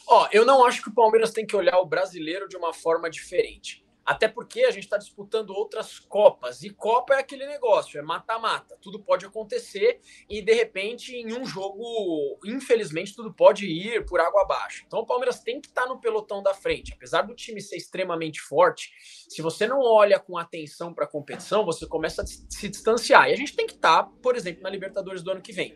Ó, 0.07 0.29
eu 0.31 0.45
não 0.45 0.65
acho 0.65 0.81
que 0.81 0.89
o 0.89 0.93
Palmeiras 0.93 1.31
tem 1.31 1.45
que 1.45 1.55
olhar 1.55 1.79
o 1.79 1.85
brasileiro 1.85 2.47
de 2.47 2.55
uma 2.55 2.73
forma 2.73 3.09
diferente. 3.09 3.85
Até 4.05 4.29
porque 4.29 4.61
a 4.61 4.71
gente 4.71 4.85
está 4.85 4.97
disputando 4.97 5.49
outras 5.49 5.99
Copas. 5.99 6.63
E 6.63 6.69
Copa 6.69 7.15
é 7.15 7.19
aquele 7.19 7.45
negócio, 7.45 7.99
é 7.99 8.01
mata-mata. 8.01 8.77
Tudo 8.81 9.01
pode 9.01 9.25
acontecer 9.25 9.99
e, 10.29 10.41
de 10.41 10.53
repente, 10.53 11.13
em 11.13 11.37
um 11.37 11.45
jogo, 11.45 12.39
infelizmente, 12.45 13.13
tudo 13.13 13.33
pode 13.33 13.65
ir 13.65 14.05
por 14.05 14.21
água 14.21 14.43
abaixo. 14.43 14.85
Então 14.87 14.99
o 14.99 15.05
Palmeiras 15.05 15.41
tem 15.41 15.59
que 15.59 15.67
estar 15.67 15.81
tá 15.81 15.89
no 15.89 15.99
pelotão 15.99 16.41
da 16.41 16.53
frente. 16.53 16.93
Apesar 16.93 17.23
do 17.23 17.35
time 17.35 17.59
ser 17.59 17.75
extremamente 17.75 18.39
forte, 18.39 18.93
se 19.27 19.41
você 19.41 19.67
não 19.67 19.81
olha 19.81 20.17
com 20.17 20.37
atenção 20.37 20.93
para 20.93 21.03
a 21.03 21.09
competição, 21.09 21.65
você 21.65 21.85
começa 21.85 22.21
a 22.21 22.25
se 22.25 22.69
distanciar. 22.69 23.29
E 23.29 23.33
a 23.33 23.35
gente 23.35 23.57
tem 23.57 23.67
que 23.67 23.73
estar, 23.73 24.03
tá, 24.03 24.09
por 24.23 24.37
exemplo, 24.37 24.63
na 24.63 24.69
Libertadores 24.69 25.21
do 25.21 25.31
ano 25.31 25.41
que 25.41 25.51
vem. 25.51 25.75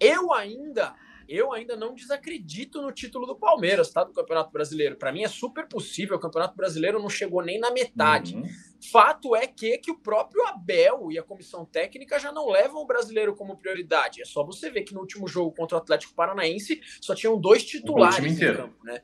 Eu 0.00 0.32
ainda 0.32 0.96
eu 1.28 1.52
ainda 1.52 1.76
não 1.76 1.94
desacredito 1.94 2.80
no 2.80 2.90
título 2.90 3.26
do 3.26 3.36
Palmeiras, 3.36 3.90
tá? 3.90 4.02
Do 4.02 4.12
Campeonato 4.12 4.50
Brasileiro. 4.50 4.96
Para 4.96 5.12
mim 5.12 5.24
é 5.24 5.28
super 5.28 5.68
possível. 5.68 6.16
O 6.16 6.20
Campeonato 6.20 6.56
Brasileiro 6.56 6.98
não 6.98 7.10
chegou 7.10 7.42
nem 7.42 7.60
na 7.60 7.70
metade. 7.70 8.34
Uhum. 8.34 8.48
Fato 8.90 9.36
é 9.36 9.46
que, 9.46 9.76
que 9.78 9.90
o 9.90 9.98
próprio 9.98 10.46
Abel 10.46 11.10
e 11.10 11.18
a 11.18 11.22
comissão 11.22 11.64
técnica 11.64 12.18
já 12.18 12.32
não 12.32 12.48
levam 12.48 12.80
o 12.80 12.86
brasileiro 12.86 13.34
como 13.34 13.58
prioridade. 13.58 14.22
É 14.22 14.24
só 14.24 14.44
você 14.44 14.70
ver 14.70 14.84
que 14.84 14.94
no 14.94 15.00
último 15.00 15.28
jogo 15.28 15.52
contra 15.52 15.76
o 15.76 15.80
Atlético 15.80 16.14
Paranaense 16.14 16.80
só 17.00 17.14
tinham 17.14 17.38
dois 17.38 17.64
titulares 17.64 18.40
em 18.40 18.54
campo, 18.54 18.84
né? 18.84 19.02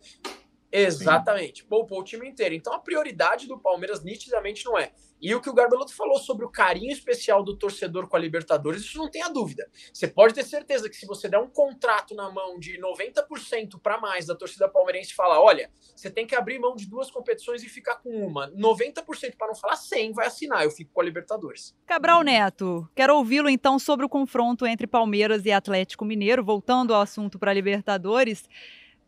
Exatamente. 0.75 1.62
Sim. 1.62 1.69
Poupou 1.69 2.00
o 2.00 2.04
time 2.04 2.28
inteiro. 2.28 2.54
Então 2.54 2.73
a 2.73 2.78
prioridade 2.81 3.47
do 3.47 3.59
Palmeiras 3.59 4.02
nitidamente 4.02 4.64
não 4.64 4.76
é. 4.76 4.93
E 5.23 5.35
o 5.35 5.40
que 5.40 5.49
o 5.49 5.54
Garbeloto 5.54 5.95
falou 5.95 6.19
sobre 6.19 6.45
o 6.45 6.50
carinho 6.50 6.93
especial 6.93 7.43
do 7.43 7.57
torcedor 7.57 8.09
com 8.09 8.16
a 8.16 8.19
Libertadores, 8.19 8.83
isso 8.83 8.99
não 8.99 9.11
tem 9.11 9.23
a 9.23 9.28
dúvida. 9.28 9.66
Você 9.93 10.07
pode 10.07 10.35
ter 10.35 10.43
certeza 10.43 10.87
que 10.90 10.97
se 10.97 11.07
você 11.07 11.28
der 11.28 11.38
um 11.38 11.49
contrato 11.49 12.14
na 12.14 12.31
mão 12.31 12.59
de 12.59 12.78
90% 12.78 13.81
para 13.81 13.99
mais 13.99 14.26
da 14.26 14.35
torcida 14.35 14.69
palmeirense 14.69 15.12
e 15.12 15.14
falar, 15.14 15.40
olha, 15.40 15.71
você 15.97 16.11
tem 16.11 16.26
que 16.26 16.35
abrir 16.35 16.59
mão 16.59 16.76
de 16.76 16.87
duas 16.87 17.11
competições 17.11 17.62
e 17.62 17.69
ficar 17.71 17.97
com 17.97 18.11
uma, 18.11 18.50
90% 18.50 19.37
para 19.38 19.47
não 19.47 19.54
falar 19.54 19.76
100 19.76 20.12
vai 20.12 20.26
assinar, 20.26 20.64
eu 20.64 20.71
fico 20.71 20.93
com 20.93 21.00
a 21.00 21.04
Libertadores. 21.04 21.75
Cabral 21.87 22.23
Neto, 22.23 22.87
quero 22.95 23.16
ouvi-lo 23.16 23.49
então 23.49 23.78
sobre 23.78 24.04
o 24.04 24.11
confronto 24.11 24.66
entre 24.66 24.87
Palmeiras 24.87 25.47
e 25.47 25.52
Atlético 25.52 26.04
Mineiro, 26.04 26.45
voltando 26.45 26.93
ao 26.93 27.00
assunto 27.00 27.38
para 27.38 27.52
Libertadores 27.52 28.47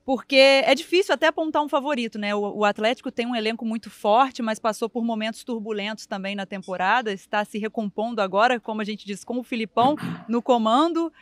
porque 0.07 0.37
é 0.37 0.73
difícil 0.73 1.13
até 1.13 1.27
apontar 1.27 1.61
um 1.65 1.69
favorito, 1.69 2.17
né? 2.17 2.33
O, 2.33 2.59
o, 2.59 2.65
Atlético 2.65 3.11
tem 3.11 3.27
um 3.27 3.35
elenco 3.35 3.67
muito 3.67 3.91
forte, 3.91 4.41
mas 4.41 4.61
passou 4.61 4.89
por 4.89 5.05
momentos 5.05 5.43
turbulentos 5.43 6.07
também 6.07 6.37
na 6.37 6.47
temporada, 6.47 7.13
está 7.13 7.45
se 7.45 7.59
recompondo 7.59 8.23
agora, 8.23 8.61
como 8.61 8.81
a 8.81 8.85
gente 8.85 9.05
disse, 9.05 9.27
com 9.27 9.41
o 9.41 9.43
Filipão 9.43 9.97
no 10.29 10.41
comando. 10.41 11.13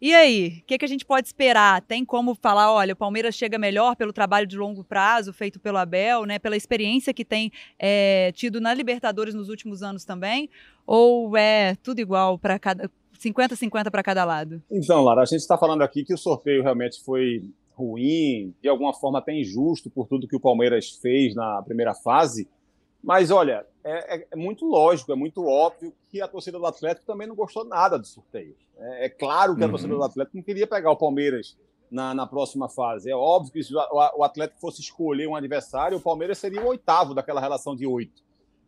E 0.00 0.14
aí, 0.14 0.60
o 0.62 0.64
que, 0.64 0.78
que, 0.78 0.84
a 0.84 0.88
gente 0.88 1.04
pode 1.04 1.26
esperar? 1.26 1.82
Tem 1.82 2.04
como 2.04 2.36
falar, 2.36 2.72
olha, 2.72 2.92
o 2.92 2.96
Palmeiras 2.96 3.34
chega 3.34 3.58
melhor 3.58 3.96
pelo 3.96 4.12
trabalho 4.12 4.46
de 4.46 4.56
longo 4.56 4.84
prazo 4.84 5.32
feito 5.32 5.58
pelo 5.58 5.76
Abel, 5.76 6.24
né? 6.24 6.38
Pela 6.38 6.56
experiência 6.56 7.12
que 7.12 7.24
tem 7.24 7.50
é, 7.80 8.30
tido 8.32 8.60
na 8.60 8.72
Libertadores 8.72 9.34
nos 9.34 9.48
últimos 9.48 9.82
anos 9.82 10.04
também? 10.04 10.48
Ou 10.86 11.36
é 11.36 11.74
tudo 11.82 11.98
igual 11.98 12.38
para 12.38 12.60
cada 12.60 12.88
50-50 13.20 13.90
para 13.90 14.02
cada 14.04 14.24
lado? 14.24 14.62
Então, 14.70 15.02
Lara, 15.02 15.22
a 15.22 15.26
gente 15.26 15.40
está 15.40 15.58
falando 15.58 15.82
aqui 15.82 16.04
que 16.04 16.14
o 16.14 16.18
sorteio 16.18 16.62
realmente 16.62 17.02
foi 17.04 17.42
ruim, 17.80 18.54
de 18.62 18.68
alguma 18.68 18.92
forma 18.92 19.18
até 19.18 19.32
injusto 19.32 19.90
por 19.90 20.06
tudo 20.06 20.28
que 20.28 20.36
o 20.36 20.40
Palmeiras 20.40 20.90
fez 20.90 21.34
na 21.34 21.62
primeira 21.62 21.94
fase. 21.94 22.48
Mas 23.02 23.30
olha, 23.30 23.66
é, 23.82 24.16
é, 24.16 24.26
é 24.32 24.36
muito 24.36 24.66
lógico, 24.66 25.12
é 25.12 25.16
muito 25.16 25.44
óbvio 25.46 25.92
que 26.10 26.20
a 26.20 26.28
torcida 26.28 26.58
do 26.58 26.66
Atlético 26.66 27.06
também 27.06 27.26
não 27.26 27.34
gostou 27.34 27.64
nada 27.64 27.98
do 27.98 28.06
sorteio. 28.06 28.54
É, 28.78 29.06
é 29.06 29.08
claro 29.08 29.56
que 29.56 29.62
a 29.62 29.66
uhum. 29.66 29.72
torcida 29.72 29.94
do 29.94 30.02
Atlético 30.02 30.36
não 30.36 30.44
queria 30.44 30.66
pegar 30.66 30.90
o 30.90 30.96
Palmeiras 30.96 31.56
na, 31.90 32.14
na 32.14 32.26
próxima 32.26 32.68
fase. 32.68 33.10
É 33.10 33.16
óbvio 33.16 33.52
que 33.52 33.62
se 33.62 33.74
o 33.74 34.22
Atlético 34.22 34.60
fosse 34.60 34.80
escolher 34.80 35.26
um 35.26 35.34
adversário, 35.34 35.98
o 35.98 36.00
Palmeiras 36.00 36.38
seria 36.38 36.62
o 36.62 36.68
oitavo 36.68 37.14
daquela 37.14 37.40
relação 37.40 37.74
de 37.74 37.86
oito 37.86 38.22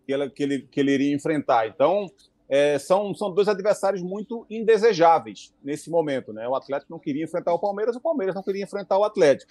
que, 0.07 0.31
que, 0.31 0.43
ele, 0.43 0.63
que 0.63 0.81
ele 0.81 0.93
iria 0.93 1.15
enfrentar. 1.15 1.69
Então, 1.69 2.11
é, 2.55 2.79
são, 2.79 3.15
são 3.15 3.33
dois 3.33 3.49
adversários 3.49 4.03
muito 4.03 4.45
indesejáveis 4.51 5.55
nesse 5.65 5.89
momento. 5.89 6.35
Né? 6.35 6.47
O 6.47 6.55
Atlético 6.55 6.93
não 6.93 6.99
queria 6.99 7.25
enfrentar 7.25 7.55
o 7.55 7.59
Palmeiras, 7.59 7.97
o 7.97 8.01
Palmeiras 8.01 8.35
não 8.35 8.43
queria 8.43 8.63
enfrentar 8.63 8.99
o 8.99 9.05
Atlético. 9.05 9.51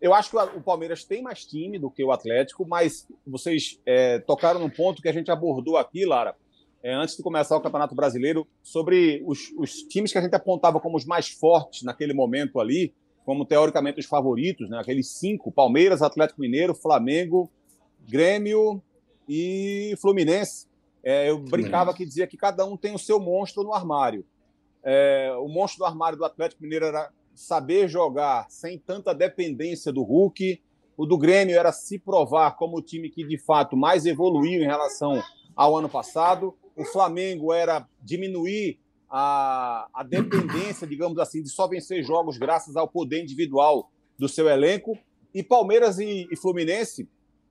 Eu 0.00 0.14
acho 0.14 0.30
que 0.30 0.36
o 0.56 0.62
Palmeiras 0.62 1.04
tem 1.04 1.20
mais 1.20 1.44
time 1.44 1.78
do 1.78 1.90
que 1.90 2.02
o 2.02 2.10
Atlético, 2.10 2.66
mas 2.66 3.06
vocês 3.26 3.78
é, 3.84 4.20
tocaram 4.20 4.60
num 4.60 4.70
ponto 4.70 5.02
que 5.02 5.10
a 5.10 5.12
gente 5.12 5.30
abordou 5.30 5.76
aqui, 5.76 6.06
Lara, 6.06 6.34
é, 6.82 6.94
antes 6.94 7.18
de 7.18 7.22
começar 7.22 7.54
o 7.54 7.60
Campeonato 7.60 7.94
Brasileiro, 7.94 8.48
sobre 8.62 9.22
os, 9.26 9.52
os, 9.58 9.82
times 9.82 10.10
que 10.10 10.16
a 10.16 10.22
gente 10.22 10.34
apontava 10.34 10.80
como 10.80 10.96
os 10.96 11.04
mais 11.04 11.28
fortes 11.28 11.82
naquele 11.82 12.14
momento 12.14 12.60
ali, 12.60 12.94
como 13.26 13.44
teoricamente 13.44 14.00
os 14.00 14.06
favoritos, 14.06 14.70
né? 14.70 14.78
aqueles 14.78 15.08
cinco: 15.18 15.52
Palmeiras, 15.52 16.00
Atlético 16.00 16.40
Mineiro, 16.40 16.74
Flamengo, 16.74 17.50
Grêmio 18.08 18.80
e 19.28 19.94
Fluminense. 20.00 20.67
É, 21.10 21.30
eu 21.30 21.38
brincava 21.38 21.94
que 21.94 22.04
dizia 22.04 22.26
que 22.26 22.36
cada 22.36 22.66
um 22.66 22.76
tem 22.76 22.94
o 22.94 22.98
seu 22.98 23.18
monstro 23.18 23.62
no 23.62 23.72
armário. 23.72 24.26
É, 24.84 25.32
o 25.38 25.48
monstro 25.48 25.78
do 25.78 25.86
armário 25.86 26.18
do 26.18 26.24
Atlético 26.26 26.62
Mineiro 26.62 26.84
era 26.84 27.10
saber 27.34 27.88
jogar 27.88 28.44
sem 28.50 28.78
tanta 28.78 29.14
dependência 29.14 29.90
do 29.90 30.02
Hulk. 30.02 30.60
O 30.98 31.06
do 31.06 31.16
Grêmio 31.16 31.56
era 31.56 31.72
se 31.72 31.98
provar 31.98 32.58
como 32.58 32.76
o 32.76 32.82
time 32.82 33.08
que 33.08 33.24
de 33.24 33.38
fato 33.38 33.74
mais 33.74 34.04
evoluiu 34.04 34.62
em 34.62 34.66
relação 34.66 35.22
ao 35.56 35.78
ano 35.78 35.88
passado. 35.88 36.54
O 36.76 36.84
Flamengo 36.84 37.54
era 37.54 37.88
diminuir 38.02 38.78
a, 39.08 39.88
a 39.94 40.02
dependência, 40.02 40.86
digamos 40.86 41.18
assim, 41.18 41.42
de 41.42 41.48
só 41.48 41.66
vencer 41.66 42.04
jogos 42.04 42.36
graças 42.36 42.76
ao 42.76 42.86
poder 42.86 43.22
individual 43.22 43.90
do 44.18 44.28
seu 44.28 44.46
elenco. 44.46 44.98
E 45.32 45.42
Palmeiras 45.42 45.98
e, 45.98 46.28
e 46.30 46.36
Fluminense 46.36 47.08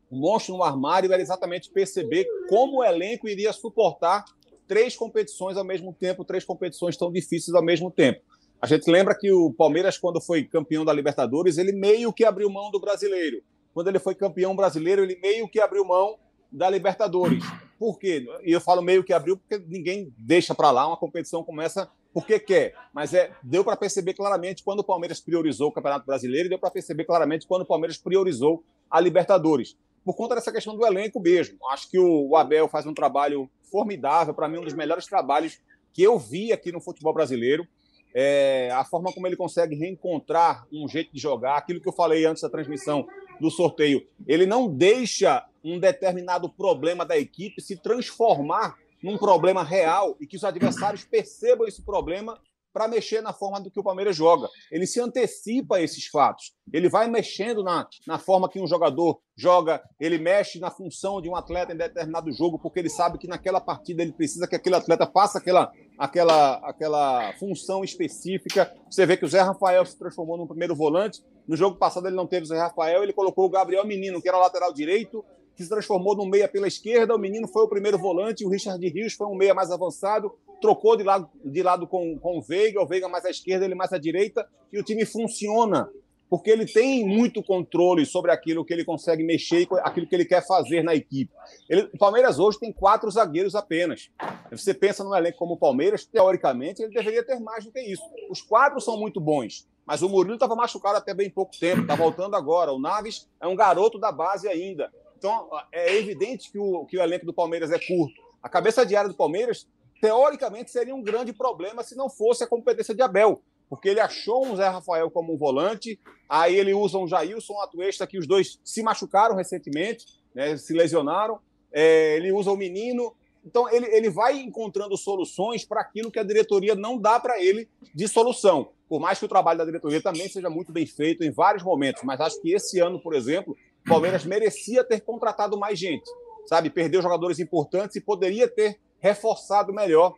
o 0.09 0.17
monstro 0.17 0.55
no 0.55 0.63
armário 0.63 1.11
era 1.11 1.21
exatamente 1.21 1.69
perceber 1.69 2.25
como 2.49 2.79
o 2.79 2.83
elenco 2.83 3.27
iria 3.27 3.51
suportar 3.51 4.23
três 4.67 4.95
competições 4.95 5.57
ao 5.57 5.63
mesmo 5.63 5.93
tempo, 5.93 6.25
três 6.25 6.43
competições 6.43 6.97
tão 6.97 7.11
difíceis 7.11 7.55
ao 7.55 7.63
mesmo 7.63 7.89
tempo. 7.89 8.21
A 8.61 8.65
gente 8.65 8.89
lembra 8.89 9.15
que 9.17 9.31
o 9.31 9.53
Palmeiras, 9.53 9.97
quando 9.97 10.19
foi 10.19 10.43
campeão 10.43 10.83
da 10.83 10.91
Libertadores, 10.91 11.57
ele 11.57 11.71
meio 11.71 12.11
que 12.11 12.25
abriu 12.25 12.49
mão 12.49 12.71
do 12.71 12.79
brasileiro. 12.79 13.41
Quando 13.73 13.87
ele 13.87 13.99
foi 13.99 14.15
campeão 14.15 14.55
brasileiro, 14.55 15.03
ele 15.03 15.17
meio 15.21 15.47
que 15.47 15.59
abriu 15.59 15.85
mão 15.85 16.17
da 16.51 16.69
Libertadores. 16.69 17.43
Por 17.77 17.99
quê? 17.99 18.25
E 18.43 18.51
eu 18.51 18.59
falo 18.59 18.81
meio 18.81 19.03
que 19.03 19.13
abriu 19.13 19.37
porque 19.37 19.63
ninguém 19.67 20.11
deixa 20.17 20.55
para 20.55 20.71
lá 20.71 20.87
uma 20.87 20.97
competição 20.97 21.43
começa 21.43 21.87
porque 22.11 22.39
quer. 22.39 22.73
Mas 22.91 23.13
é, 23.13 23.31
deu 23.43 23.63
para 23.63 23.77
perceber 23.77 24.15
claramente 24.15 24.63
quando 24.63 24.79
o 24.79 24.83
Palmeiras 24.83 25.19
priorizou 25.19 25.69
o 25.69 25.71
Campeonato 25.71 26.07
Brasileiro 26.07 26.47
e 26.47 26.49
deu 26.49 26.57
para 26.57 26.71
perceber 26.71 27.05
claramente 27.05 27.45
quando 27.45 27.61
o 27.61 27.65
Palmeiras 27.65 27.97
priorizou 27.97 28.63
a 28.89 28.99
Libertadores 28.99 29.77
por 30.07 30.15
conta 30.15 30.35
dessa 30.35 30.53
questão 30.53 30.73
do 30.73 30.85
elenco 30.85 31.19
mesmo. 31.19 31.57
Acho 31.69 31.91
que 31.91 31.99
o, 31.99 32.33
Abel 32.37 32.69
faz 32.69 32.85
um 32.85 32.93
trabalho 32.93 33.49
formidável, 33.69 34.33
para 34.33 34.47
mim, 34.47 34.59
um 34.59 34.63
dos 34.63 34.73
melhores 34.73 35.05
trabalhos 35.05 35.59
que 35.91 36.01
eu 36.01 36.17
vi 36.17 36.53
aqui 36.53 36.71
no 36.71 36.79
futebol 36.79 37.13
brasileiro. 37.13 37.67
É, 38.13 38.71
a 38.71 38.85
forma 38.85 39.11
como 39.11 39.27
ele 39.27 39.35
consegue 39.35 39.75
reencontrar 39.75 40.65
um 40.71 40.87
jeito 40.87 41.13
de 41.13 41.19
jogar, 41.19 41.57
aquilo 41.57 41.81
que 41.81 41.89
eu 41.89 41.91
falei 41.91 42.25
antes 42.25 42.41
da 42.41 42.49
transmissão 42.49 43.05
do 43.41 43.51
sorteio. 43.51 44.07
Ele 44.25 44.45
não 44.45 44.73
deixa 44.73 45.45
um 45.61 45.77
determinado 45.77 46.49
problema 46.49 47.05
da 47.05 47.17
equipe 47.17 47.61
se 47.61 47.75
transformar 47.75 48.77
num 49.03 49.17
problema 49.17 49.61
real 49.61 50.15
e 50.21 50.25
que 50.25 50.37
os 50.37 50.45
adversários 50.45 51.03
percebam 51.03 51.67
esse 51.67 51.81
problema 51.81 52.39
para 52.77 52.87
mexer 52.87 53.21
na 53.21 53.33
forma 53.33 53.59
do 53.59 53.71
que 53.71 53.79
o 53.79 53.83
Palmeiras 53.83 54.15
joga. 54.15 54.47
Ele 54.71 54.85
se 54.85 54.99
antecipa 54.99 55.77
a 55.77 55.81
esses 55.81 56.05
fatos. 56.05 56.53
Ele 56.71 56.87
vai 56.87 57.07
mexendo 57.07 57.63
na, 57.63 57.87
na 58.05 58.19
forma 58.19 58.47
que 58.47 58.59
um 58.59 58.67
jogador 58.67 59.19
joga, 59.35 59.81
ele 59.99 60.19
mexe 60.19 60.59
na 60.59 60.69
função 60.69 61.19
de 61.19 61.27
um 61.27 61.35
atleta 61.35 61.73
em 61.73 61.77
determinado 61.77 62.31
jogo, 62.31 62.59
porque 62.59 62.77
ele 62.77 62.89
sabe 62.89 63.17
que 63.17 63.27
naquela 63.27 63.59
partida 63.59 64.03
ele 64.03 64.13
precisa 64.13 64.47
que 64.47 64.55
aquele 64.55 64.75
atleta 64.75 65.09
faça 65.11 65.39
aquela, 65.39 65.71
aquela, 65.97 66.57
aquela 66.69 67.33
função 67.39 67.83
específica. 67.83 68.71
Você 68.87 69.07
vê 69.07 69.17
que 69.17 69.25
o 69.25 69.27
Zé 69.27 69.41
Rafael 69.41 69.83
se 69.83 69.97
transformou 69.97 70.37
num 70.37 70.45
primeiro 70.45 70.75
volante. 70.75 71.23
No 71.47 71.57
jogo 71.57 71.77
passado 71.77 72.05
ele 72.05 72.15
não 72.15 72.27
teve 72.27 72.43
o 72.43 72.47
Zé 72.47 72.59
Rafael, 72.59 73.01
ele 73.01 73.13
colocou 73.13 73.45
o 73.45 73.49
Gabriel 73.49 73.87
Menino, 73.87 74.21
que 74.21 74.29
era 74.29 74.37
lateral 74.37 74.71
direito, 74.71 75.25
que 75.55 75.63
se 75.63 75.69
transformou 75.69 76.15
num 76.15 76.27
meia 76.27 76.47
pela 76.47 76.67
esquerda. 76.67 77.15
O 77.15 77.19
menino 77.19 77.47
foi 77.47 77.63
o 77.63 77.67
primeiro 77.67 77.97
volante, 77.97 78.45
o 78.45 78.49
Richard 78.49 78.87
Rios 78.87 79.13
foi 79.13 79.25
um 79.25 79.35
meia 79.35 79.55
mais 79.55 79.71
avançado 79.71 80.31
trocou 80.61 80.95
de 80.95 81.03
lado, 81.03 81.29
de 81.43 81.63
lado 81.63 81.87
com, 81.87 82.17
com 82.19 82.37
o 82.37 82.41
Veiga, 82.41 82.81
o 82.81 82.87
Veiga 82.87 83.07
mais 83.07 83.25
à 83.25 83.29
esquerda, 83.29 83.65
ele 83.65 83.75
mais 83.75 83.91
à 83.93 83.97
direita, 83.97 84.47
e 84.71 84.79
o 84.79 84.83
time 84.83 85.05
funciona, 85.05 85.89
porque 86.29 86.49
ele 86.49 86.65
tem 86.65 87.05
muito 87.05 87.41
controle 87.41 88.05
sobre 88.05 88.31
aquilo 88.31 88.65
que 88.65 88.73
ele 88.73 88.83
consegue 88.83 89.23
mexer 89.23 89.61
e 89.61 89.67
aquilo 89.81 90.07
que 90.07 90.15
ele 90.15 90.25
quer 90.25 90.45
fazer 90.45 90.83
na 90.83 90.93
equipe. 90.93 91.31
Ele, 91.69 91.89
o 91.93 91.97
Palmeiras 91.97 92.37
hoje 92.39 92.59
tem 92.59 92.73
quatro 92.73 93.09
zagueiros 93.09 93.55
apenas. 93.55 94.09
Você 94.51 94.73
pensa 94.73 95.03
num 95.03 95.15
elenco 95.15 95.37
como 95.37 95.53
o 95.53 95.57
Palmeiras, 95.57 96.05
teoricamente, 96.05 96.81
ele 96.81 96.93
deveria 96.93 97.23
ter 97.23 97.39
mais 97.39 97.63
do 97.63 97.71
que 97.71 97.79
isso. 97.79 98.03
Os 98.29 98.41
quatro 98.41 98.81
são 98.81 98.97
muito 98.97 99.21
bons, 99.21 99.67
mas 99.85 100.01
o 100.01 100.09
Murilo 100.09 100.35
estava 100.35 100.55
machucado 100.55 100.97
até 100.97 101.13
bem 101.13 101.29
pouco 101.29 101.57
tempo, 101.57 101.81
está 101.81 101.95
voltando 101.95 102.35
agora. 102.35 102.73
O 102.73 102.79
Naves 102.79 103.29
é 103.39 103.47
um 103.47 103.55
garoto 103.55 103.97
da 103.97 104.11
base 104.11 104.47
ainda. 104.47 104.91
Então, 105.17 105.49
é 105.71 105.95
evidente 105.95 106.51
que 106.51 106.59
o, 106.59 106.85
que 106.85 106.97
o 106.97 107.01
elenco 107.01 107.25
do 107.25 107.33
Palmeiras 107.33 107.71
é 107.71 107.79
curto. 107.79 108.21
A 108.43 108.49
cabeça 108.49 108.85
de 108.85 108.95
área 108.95 109.09
do 109.09 109.15
Palmeiras 109.15 109.67
teoricamente 110.01 110.71
seria 110.71 110.95
um 110.95 111.01
grande 111.01 111.33
problema 111.33 111.83
se 111.83 111.95
não 111.95 112.09
fosse 112.09 112.43
a 112.43 112.47
competência 112.47 112.93
de 112.93 113.01
Abel, 113.01 113.41
porque 113.69 113.89
ele 113.89 113.99
achou 113.99 114.45
um 114.45 114.55
Zé 114.55 114.67
Rafael 114.67 115.09
como 115.11 115.33
um 115.33 115.37
volante, 115.37 115.99
aí 116.29 116.55
ele 116.55 116.73
usa 116.73 116.97
um 116.97 117.07
Jailson, 117.07 117.53
um 117.53 117.61
Atuesta, 117.61 118.07
que 118.07 118.17
os 118.17 118.27
dois 118.27 118.59
se 118.63 118.81
machucaram 118.81 119.35
recentemente, 119.35 120.05
né, 120.33 120.55
se 120.57 120.73
lesionaram, 120.73 121.39
é, 121.71 122.15
ele 122.15 122.31
usa 122.31 122.51
o 122.51 122.57
menino, 122.57 123.13
então 123.45 123.69
ele, 123.69 123.85
ele 123.87 124.09
vai 124.09 124.37
encontrando 124.39 124.97
soluções 124.97 125.65
para 125.65 125.81
aquilo 125.81 126.11
que 126.11 126.19
a 126.19 126.23
diretoria 126.23 126.75
não 126.75 126.97
dá 126.97 127.19
para 127.19 127.41
ele 127.41 127.67
de 127.93 128.07
solução. 128.07 128.69
Por 128.89 128.99
mais 128.99 129.19
que 129.19 129.25
o 129.25 129.27
trabalho 129.27 129.57
da 129.57 129.65
diretoria 129.65 130.01
também 130.01 130.29
seja 130.29 130.49
muito 130.49 130.71
bem 130.71 130.85
feito 130.85 131.23
em 131.23 131.31
vários 131.31 131.63
momentos, 131.63 132.03
mas 132.03 132.21
acho 132.21 132.41
que 132.41 132.53
esse 132.53 132.79
ano, 132.79 133.01
por 133.01 133.13
exemplo, 133.13 133.55
o 133.85 133.89
Palmeiras 133.89 134.25
merecia 134.25 134.83
ter 134.83 135.01
contratado 135.01 135.57
mais 135.57 135.77
gente, 135.77 136.09
sabe? 136.45 136.69
Perdeu 136.69 137.01
jogadores 137.01 137.39
importantes 137.39 137.95
e 137.95 138.01
poderia 138.01 138.47
ter 138.47 138.79
reforçado 138.99 139.73
melhor 139.73 140.15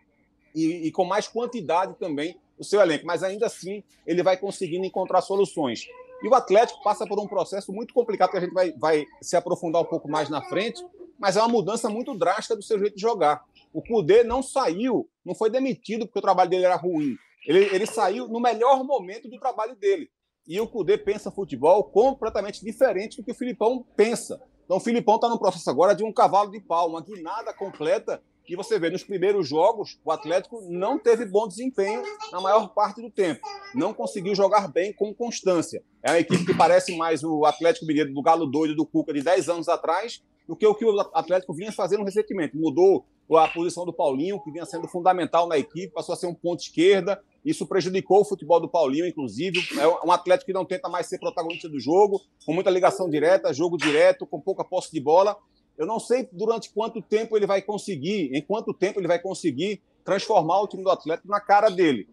e, 0.54 0.88
e, 0.88 0.92
com 0.92 1.06
mais 1.06 1.28
quantidade 1.28 1.96
também 1.96 2.40
o 2.58 2.64
seu 2.64 2.82
elenco. 2.82 3.06
Mas 3.06 3.24
ainda 3.24 3.46
assim, 3.46 3.84
ele 4.06 4.24
vai 4.24 4.38
conseguindo 4.38 4.86
encontrar 4.86 5.22
soluções. 5.22 5.88
E 6.22 6.28
o 6.28 6.36
Atlético 6.36 6.84
passa 6.84 7.08
por 7.08 7.20
um 7.20 7.28
processo 7.28 7.72
muito 7.72 7.94
complicado 7.94 8.32
que 8.32 8.38
a 8.38 8.42
gente 8.42 8.54
vai, 8.54 8.72
vai 8.74 9.06
se 9.22 9.36
aprofundar 9.36 9.82
um 9.82 9.86
pouco 9.86 10.10
mais 10.10 10.30
na 10.30 10.42
frente, 10.44 10.84
mas 11.18 11.38
é 11.38 11.40
uma 11.40 11.48
mudança 11.48 11.90
muito 11.90 12.18
drástica 12.18 12.56
do 12.56 12.64
seu 12.64 12.78
jeito 12.80 12.96
de 12.96 13.02
jogar. 13.02 13.44
O 13.72 13.82
Cudê 13.82 14.24
não 14.24 14.42
saiu, 14.42 15.08
não 15.24 15.36
foi 15.36 15.50
demitido 15.50 16.06
porque 16.06 16.20
o 16.20 16.22
trabalho 16.24 16.50
dele 16.50 16.66
era 16.66 16.76
ruim. 16.76 17.16
Ele, 17.48 17.64
ele 17.74 17.86
saiu 17.86 18.28
no 18.28 18.40
melhor 18.40 18.84
momento 18.84 19.30
do 19.30 19.40
trabalho 19.40 19.76
dele. 19.76 20.10
e 20.48 20.60
o 20.60 20.68
Cudê 20.68 20.98
pensa 20.98 21.32
futebol 21.32 21.84
completamente 21.84 22.64
diferente 22.66 23.18
do 23.18 23.24
que 23.24 23.32
o 23.32 23.36
Filipão 23.36 23.86
pensa. 23.96 24.42
Então 24.66 24.78
o 24.78 24.82
Filipão 24.82 25.16
está 25.16 25.30
no 25.30 25.40
processo 25.40 25.70
agora 25.70 25.96
de 25.96 26.04
um 26.04 26.12
cavalo 26.12 26.52
de 26.52 26.60
pau, 26.60 26.90
uma 26.90 27.02
guinada 27.02 27.54
completa 27.54 28.22
que 28.50 28.56
você 28.56 28.80
vê 28.80 28.90
nos 28.90 29.04
primeiros 29.04 29.48
jogos, 29.48 30.00
o 30.04 30.12
Atlético 30.12 30.60
não 30.68 30.98
teve 30.98 31.24
bom 31.24 31.48
desempenho 31.48 32.02
na 32.32 32.42
maior 32.42 32.70
parte 32.70 33.00
do 33.00 33.12
tempo. 33.12 33.48
Não 33.76 33.94
conseguiu 33.94 34.34
jogar 34.34 34.68
bem 34.68 34.92
com 34.92 35.14
constância. 35.14 35.84
É 36.02 36.10
uma 36.10 36.20
equipe 36.20 36.44
que 36.44 36.56
parece 36.56 36.98
mais 36.98 37.24
o 37.24 37.46
Atlético 37.46 37.86
Mineiro 37.86 38.12
do 38.12 38.24
Galo 38.24 38.48
Doido 38.48 38.76
do 38.76 38.88
Cuca 38.88 39.14
de 39.14 39.22
10 39.22 39.50
anos 39.50 39.70
atrás 39.70 40.24
do 40.48 40.56
que 40.56 40.66
o 40.66 40.74
que 40.74 40.84
o 40.84 41.00
Atlético 41.14 41.54
vinha 41.54 41.72
fazendo 41.72 42.04
recentemente. 42.04 42.58
Mudou 42.58 43.06
a 43.32 43.48
posição 43.48 43.86
do 43.86 43.94
Paulinho, 43.94 44.42
que 44.42 44.50
vinha 44.50 44.66
sendo 44.66 44.88
fundamental 44.88 45.48
na 45.48 45.56
equipe, 45.56 45.94
passou 45.94 46.14
a 46.14 46.16
ser 46.16 46.26
um 46.26 46.34
ponto 46.34 46.64
esquerda. 46.64 47.22
Isso 47.46 47.68
prejudicou 47.68 48.22
o 48.22 48.26
futebol 48.26 48.60
do 48.60 48.68
Paulinho, 48.68 49.06
inclusive. 49.06 49.60
É 49.80 49.88
um 50.08 50.12
Atlético 50.12 50.48
que 50.48 50.54
não 50.54 50.66
tenta 50.66 50.90
mais 50.90 51.06
ser 51.06 51.20
protagonista 51.20 51.70
do 51.70 51.80
jogo, 51.80 52.20
com 52.44 52.52
muita 52.52 52.72
ligação 52.72 53.08
direta, 53.08 53.54
jogo 53.54 53.78
direto, 53.78 54.26
com 54.26 54.42
pouca 54.42 54.64
posse 54.64 54.92
de 54.92 55.00
bola. 55.00 55.38
Eu 55.80 55.86
não 55.86 55.98
sei 55.98 56.28
durante 56.34 56.70
quanto 56.72 57.02
tempo 57.02 57.38
ele 57.38 57.48
vai 57.48 57.62
conseguir, 57.62 58.30
em 58.36 58.42
quanto 58.42 58.74
tempo 58.74 59.00
ele 59.00 59.08
vai 59.08 59.18
conseguir 59.18 59.82
transformar 60.04 60.60
o 60.60 60.68
time 60.68 60.84
do 60.84 60.90
Atlético 60.90 61.30
na 61.30 61.40
cara 61.40 61.70
dele. 61.70 62.06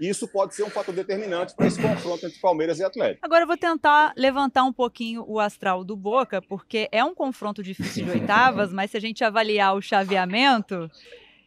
Isso 0.00 0.26
pode 0.26 0.56
ser 0.56 0.64
um 0.64 0.70
fator 0.70 0.92
determinante 0.92 1.54
para 1.54 1.68
esse 1.68 1.80
confronto 1.80 2.26
entre 2.26 2.40
Palmeiras 2.40 2.80
e 2.80 2.84
Atlético. 2.84 3.24
Agora 3.24 3.44
eu 3.44 3.46
vou 3.46 3.56
tentar 3.56 4.12
levantar 4.16 4.64
um 4.64 4.72
pouquinho 4.72 5.24
o 5.28 5.38
astral 5.38 5.84
do 5.84 5.94
Boca, 5.94 6.42
porque 6.42 6.88
é 6.90 7.04
um 7.04 7.14
confronto 7.14 7.62
difícil 7.62 8.06
de 8.06 8.10
oitavas, 8.10 8.72
mas 8.72 8.90
se 8.90 8.96
a 8.96 9.00
gente 9.00 9.22
avaliar 9.22 9.76
o 9.76 9.80
chaveamento, 9.80 10.90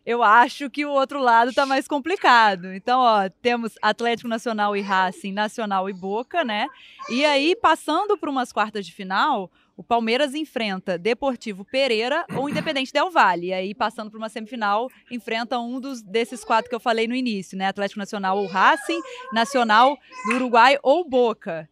eu 0.05 0.23
acho 0.23 0.69
que 0.69 0.85
o 0.85 0.91
outro 0.91 1.19
lado 1.19 1.49
está 1.49 1.65
mais 1.65 1.89
complicado. 1.89 2.73
Então, 2.73 3.01
ó, 3.01 3.27
temos 3.41 3.73
Atlético 3.81 4.29
Nacional 4.29 4.77
e 4.77 4.81
Racing, 4.81 5.33
Nacional 5.33 5.89
e 5.89 5.93
Boca, 5.93 6.41
né? 6.45 6.67
E 7.09 7.25
aí, 7.25 7.53
passando 7.53 8.17
para 8.17 8.29
umas 8.29 8.53
quartas 8.53 8.85
de 8.85 8.93
final, 8.93 9.51
o 9.77 9.83
Palmeiras 9.83 10.33
enfrenta 10.33 10.97
Deportivo 10.97 11.65
Pereira 11.65 12.25
ou 12.35 12.49
Independente 12.49 12.93
Del 12.93 13.11
Valle. 13.11 13.47
E 13.47 13.53
aí, 13.53 13.75
passando 13.75 14.09
para 14.09 14.17
uma 14.17 14.29
semifinal, 14.29 14.89
enfrenta 15.11 15.59
um 15.59 15.79
dos 15.79 16.01
desses 16.01 16.43
quatro 16.43 16.69
que 16.69 16.75
eu 16.75 16.79
falei 16.79 17.07
no 17.07 17.15
início, 17.15 17.57
né? 17.57 17.67
Atlético 17.67 17.99
Nacional 17.99 18.37
ou 18.37 18.47
Racing, 18.47 18.99
Nacional 19.33 19.97
do 20.29 20.35
Uruguai 20.35 20.77
ou 20.81 21.07
Boca. 21.07 21.69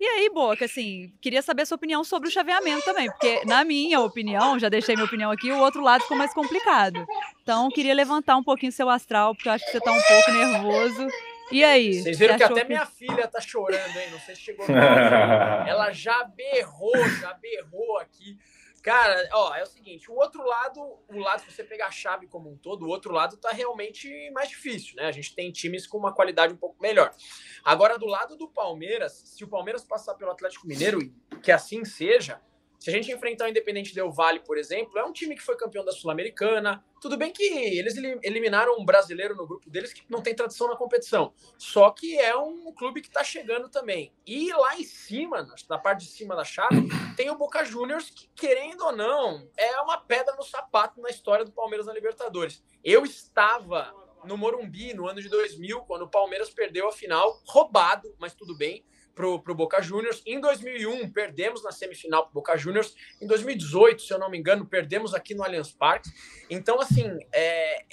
E 0.00 0.04
aí, 0.06 0.30
Boca, 0.30 0.64
assim, 0.64 1.12
queria 1.20 1.42
saber 1.42 1.62
a 1.62 1.66
sua 1.66 1.74
opinião 1.74 2.02
sobre 2.02 2.26
o 2.26 2.32
chaveamento 2.32 2.82
também, 2.86 3.10
porque, 3.10 3.44
na 3.44 3.64
minha 3.64 4.00
opinião, 4.00 4.58
já 4.58 4.70
deixei 4.70 4.94
minha 4.94 5.04
opinião 5.04 5.30
aqui, 5.30 5.52
o 5.52 5.58
outro 5.58 5.82
lado 5.82 6.00
ficou 6.00 6.16
mais 6.16 6.32
complicado. 6.32 7.06
Então, 7.42 7.68
queria 7.68 7.92
levantar 7.92 8.38
um 8.38 8.42
pouquinho 8.42 8.72
seu 8.72 8.88
astral, 8.88 9.34
porque 9.34 9.46
eu 9.46 9.52
acho 9.52 9.66
que 9.66 9.72
você 9.72 9.76
está 9.76 9.92
um 9.92 10.00
pouco 10.00 10.30
nervoso 10.30 11.06
e 11.50 11.64
aí? 11.64 12.02
Vocês 12.02 12.18
viram 12.18 12.36
que 12.36 12.42
até 12.42 12.62
que... 12.62 12.68
minha 12.68 12.86
filha 12.86 13.26
tá 13.28 13.40
chorando, 13.40 13.96
hein? 13.96 14.10
Não 14.10 14.20
sei 14.20 14.34
se 14.34 14.42
chegou 14.42 14.66
no 14.68 14.74
Ela 14.74 15.92
já 15.92 16.24
berrou, 16.24 16.96
já 17.20 17.32
berrou 17.34 17.98
aqui. 17.98 18.38
Cara, 18.82 19.28
ó, 19.32 19.54
é 19.54 19.62
o 19.62 19.66
seguinte, 19.66 20.10
o 20.10 20.14
outro 20.14 20.42
lado, 20.42 20.80
o 21.08 21.18
lado 21.18 21.42
que 21.42 21.52
você 21.52 21.62
pegar 21.62 21.88
a 21.88 21.90
chave 21.90 22.26
como 22.26 22.50
um 22.50 22.56
todo, 22.56 22.86
o 22.86 22.88
outro 22.88 23.12
lado 23.12 23.36
tá 23.36 23.50
realmente 23.50 24.30
mais 24.30 24.48
difícil, 24.48 24.96
né? 24.96 25.06
A 25.06 25.12
gente 25.12 25.34
tem 25.34 25.52
times 25.52 25.86
com 25.86 25.98
uma 25.98 26.14
qualidade 26.14 26.54
um 26.54 26.56
pouco 26.56 26.80
melhor. 26.80 27.14
Agora, 27.62 27.98
do 27.98 28.06
lado 28.06 28.36
do 28.36 28.48
Palmeiras, 28.48 29.22
se 29.26 29.44
o 29.44 29.48
Palmeiras 29.48 29.84
passar 29.84 30.14
pelo 30.14 30.30
Atlético 30.30 30.66
Mineiro, 30.66 30.98
que 31.42 31.52
assim 31.52 31.84
seja, 31.84 32.40
se 32.80 32.88
a 32.88 32.92
gente 32.94 33.12
enfrentar 33.12 33.44
o 33.44 33.48
Independente 33.48 33.94
Del 33.94 34.10
Vale, 34.10 34.40
por 34.40 34.56
exemplo, 34.56 34.98
é 34.98 35.04
um 35.04 35.12
time 35.12 35.36
que 35.36 35.42
foi 35.42 35.54
campeão 35.54 35.84
da 35.84 35.92
Sul-Americana. 35.92 36.82
Tudo 36.98 37.14
bem 37.18 37.30
que 37.30 37.44
eles 37.44 37.94
eliminaram 38.22 38.80
um 38.80 38.86
brasileiro 38.86 39.36
no 39.36 39.46
grupo 39.46 39.68
deles 39.68 39.92
que 39.92 40.02
não 40.08 40.22
tem 40.22 40.34
tradição 40.34 40.66
na 40.66 40.76
competição. 40.76 41.34
Só 41.58 41.90
que 41.90 42.18
é 42.18 42.34
um 42.34 42.72
clube 42.72 43.02
que 43.02 43.08
está 43.08 43.22
chegando 43.22 43.68
também. 43.68 44.14
E 44.26 44.50
lá 44.54 44.78
em 44.78 44.84
cima, 44.84 45.46
na 45.68 45.76
parte 45.76 46.06
de 46.06 46.10
cima 46.10 46.34
da 46.34 46.42
chave, 46.42 46.88
tem 47.18 47.28
o 47.28 47.36
Boca 47.36 47.62
Juniors, 47.66 48.08
que, 48.08 48.30
querendo 48.34 48.82
ou 48.86 48.96
não, 48.96 49.46
é 49.58 49.78
uma 49.82 49.98
pedra 49.98 50.34
no 50.34 50.42
sapato 50.42 51.02
na 51.02 51.10
história 51.10 51.44
do 51.44 51.52
Palmeiras 51.52 51.86
na 51.86 51.92
Libertadores. 51.92 52.64
Eu 52.82 53.04
estava 53.04 53.94
no 54.24 54.38
Morumbi 54.38 54.94
no 54.94 55.06
ano 55.06 55.20
de 55.20 55.28
2000, 55.28 55.82
quando 55.82 56.02
o 56.02 56.10
Palmeiras 56.10 56.48
perdeu 56.48 56.88
a 56.88 56.92
final, 56.92 57.42
roubado, 57.44 58.14
mas 58.18 58.32
tudo 58.32 58.56
bem 58.56 58.86
pro, 59.14 59.40
pro 59.40 59.54
Boca 59.54 59.80
Juniors. 59.80 60.22
Em 60.26 60.40
2001, 60.40 61.10
perdemos 61.10 61.62
na 61.62 61.72
semifinal 61.72 62.24
pro 62.24 62.34
Boca 62.34 62.56
Juniors. 62.56 62.94
Em 63.20 63.26
2018, 63.26 64.02
se 64.02 64.12
eu 64.12 64.18
não 64.18 64.30
me 64.30 64.38
engano, 64.38 64.66
perdemos 64.66 65.14
aqui 65.14 65.34
no 65.34 65.42
Allianz 65.42 65.72
Parque. 65.72 66.10
Então, 66.48 66.80
assim, 66.80 67.06
é, 67.32 67.82
é, 67.82 67.84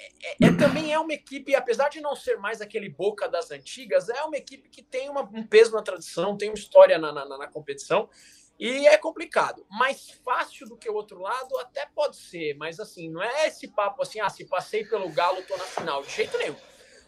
é, 0.42 0.58
também 0.58 0.94
é 0.94 1.00
uma 1.00 1.14
equipe, 1.14 1.56
apesar 1.56 1.90
de 1.90 2.02
não 2.02 2.16
ser 2.16 2.38
mais 2.38 2.62
aquele 2.62 2.90
Boca 2.90 3.28
das 3.28 3.52
antigas, 3.52 4.10
é 4.10 4.24
uma 4.24 4.38
equipe 4.38 4.70
que 4.70 4.82
tem 4.82 5.10
uma, 5.10 5.22
um 5.22 5.46
peso 5.46 5.74
na 5.74 5.82
tradição, 5.82 6.38
tem 6.38 6.50
uma 6.50 6.56
história 6.56 6.98
na, 6.98 7.12
na, 7.12 7.26
na 7.26 7.48
competição. 7.48 8.10
E 8.60 8.88
é 8.88 8.98
complicado. 8.98 9.66
Mais 9.70 10.10
fácil 10.26 10.68
do 10.68 10.78
que 10.78 10.90
o 10.90 10.94
outro 10.96 11.20
lado, 11.22 11.58
até 11.60 11.86
pode 11.94 12.18
ser, 12.18 12.56
mas 12.56 12.80
assim, 12.80 13.10
não 13.10 13.22
é 13.22 13.48
esse 13.48 13.68
papo 13.68 14.02
assim, 14.02 14.20
ah, 14.20 14.30
se 14.30 14.46
passei 14.46 14.84
pelo 14.84 15.10
Galo, 15.10 15.44
tô 15.44 15.56
na 15.56 15.66
final. 15.66 16.02
De 16.02 16.10
jeito 16.10 16.38
nenhum. 16.38 16.56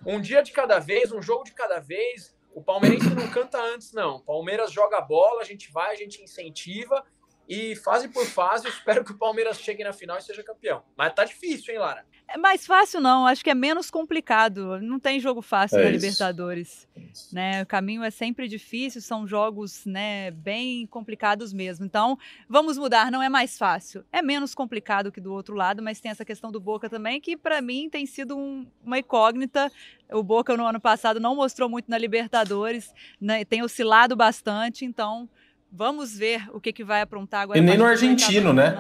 Um 0.06 0.22
dia 0.22 0.42
de 0.42 0.52
cada 0.52 0.80
vez, 0.80 1.12
um 1.12 1.22
jogo 1.22 1.44
de 1.44 1.52
cada 1.52 1.80
vez. 1.80 2.38
O 2.60 2.62
palmeirense 2.62 3.16
não 3.16 3.30
canta 3.32 3.58
antes, 3.58 3.94
não. 3.94 4.20
Palmeiras 4.20 4.70
joga 4.70 5.00
bola, 5.00 5.40
a 5.40 5.46
gente 5.46 5.72
vai, 5.72 5.94
a 5.94 5.96
gente 5.96 6.22
incentiva 6.22 7.06
e 7.48 7.74
fase 7.78 8.10
por 8.10 8.26
fase, 8.26 8.68
eu 8.68 8.70
espero 8.70 9.06
que 9.06 9.14
o 9.14 9.18
Palmeiras 9.18 9.62
chegue 9.62 9.82
na 9.82 9.94
final 9.94 10.18
e 10.18 10.22
seja 10.22 10.44
campeão. 10.44 10.84
Mas 10.98 11.14
tá 11.14 11.24
difícil, 11.24 11.74
hein, 11.74 11.80
Lara? 11.80 12.06
É 12.32 12.38
mais 12.38 12.66
fácil 12.66 13.02
não, 13.02 13.26
acho 13.26 13.44
que 13.44 13.50
é 13.50 13.56
menos 13.56 13.90
complicado. 13.90 14.80
Não 14.82 15.00
tem 15.00 15.20
jogo 15.20 15.42
fácil 15.42 15.80
é 15.80 15.84
na 15.84 15.90
isso. 15.90 16.06
Libertadores, 16.06 16.88
né? 17.34 17.64
O 17.64 17.66
caminho 17.66 18.04
é 18.04 18.12
sempre 18.12 18.48
difícil, 18.48 19.02
são 19.02 19.28
jogos, 19.28 19.84
né, 19.86 20.30
bem 20.32 20.86
complicados 20.86 21.52
mesmo. 21.52 21.86
Então, 21.86 22.18
vamos 22.48 22.78
mudar, 22.78 23.12
não 23.12 23.22
é 23.22 23.30
mais 23.30 23.58
fácil. 23.58 24.06
É 24.12 24.22
menos 24.22 24.54
complicado 24.54 25.12
que 25.12 25.20
do 25.20 25.34
outro 25.34 25.56
lado, 25.56 25.82
mas 25.82 26.00
tem 26.00 26.12
essa 26.12 26.24
questão 26.24 26.52
do 26.52 26.60
Boca 26.60 26.88
também 26.88 27.20
que 27.20 27.36
para 27.36 27.62
mim 27.62 27.90
tem 27.90 28.06
sido 28.06 28.38
um, 28.38 28.68
uma 28.84 29.00
incógnita. 29.00 29.72
O 30.12 30.22
Boca 30.22 30.56
no 30.56 30.66
ano 30.66 30.80
passado 30.80 31.20
não 31.20 31.36
mostrou 31.36 31.68
muito 31.68 31.90
na 31.90 31.98
Libertadores, 31.98 32.94
né? 33.20 33.44
tem 33.44 33.64
oscilado 33.64 34.16
bastante, 34.16 34.86
então 34.86 35.28
Vamos 35.72 36.18
ver 36.18 36.50
o 36.52 36.60
que, 36.60 36.74
que 36.74 36.84
vai 36.84 37.02
aprontar 37.02 37.42
agora. 37.42 37.60
E 37.60 37.62
nem 37.62 37.78
no 37.78 37.86
argentino, 37.86 38.52
né? 38.52 38.76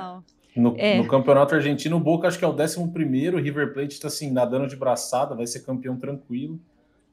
No, 0.59 0.75
é. 0.77 0.97
no, 0.97 1.07
campeonato 1.07 1.55
argentino, 1.55 1.97
o 1.97 1.99
Boca 1.99 2.27
acho 2.27 2.37
que 2.37 2.45
é 2.45 2.47
o 2.47 2.53
11 2.53 2.91
primeiro, 2.91 3.37
o 3.37 3.41
River 3.41 3.73
Plate 3.73 3.93
está 3.93 4.07
assim, 4.07 4.31
nadando 4.31 4.67
de 4.67 4.75
braçada, 4.75 5.35
vai 5.35 5.47
ser 5.47 5.61
campeão 5.61 5.97
tranquilo. 5.97 6.59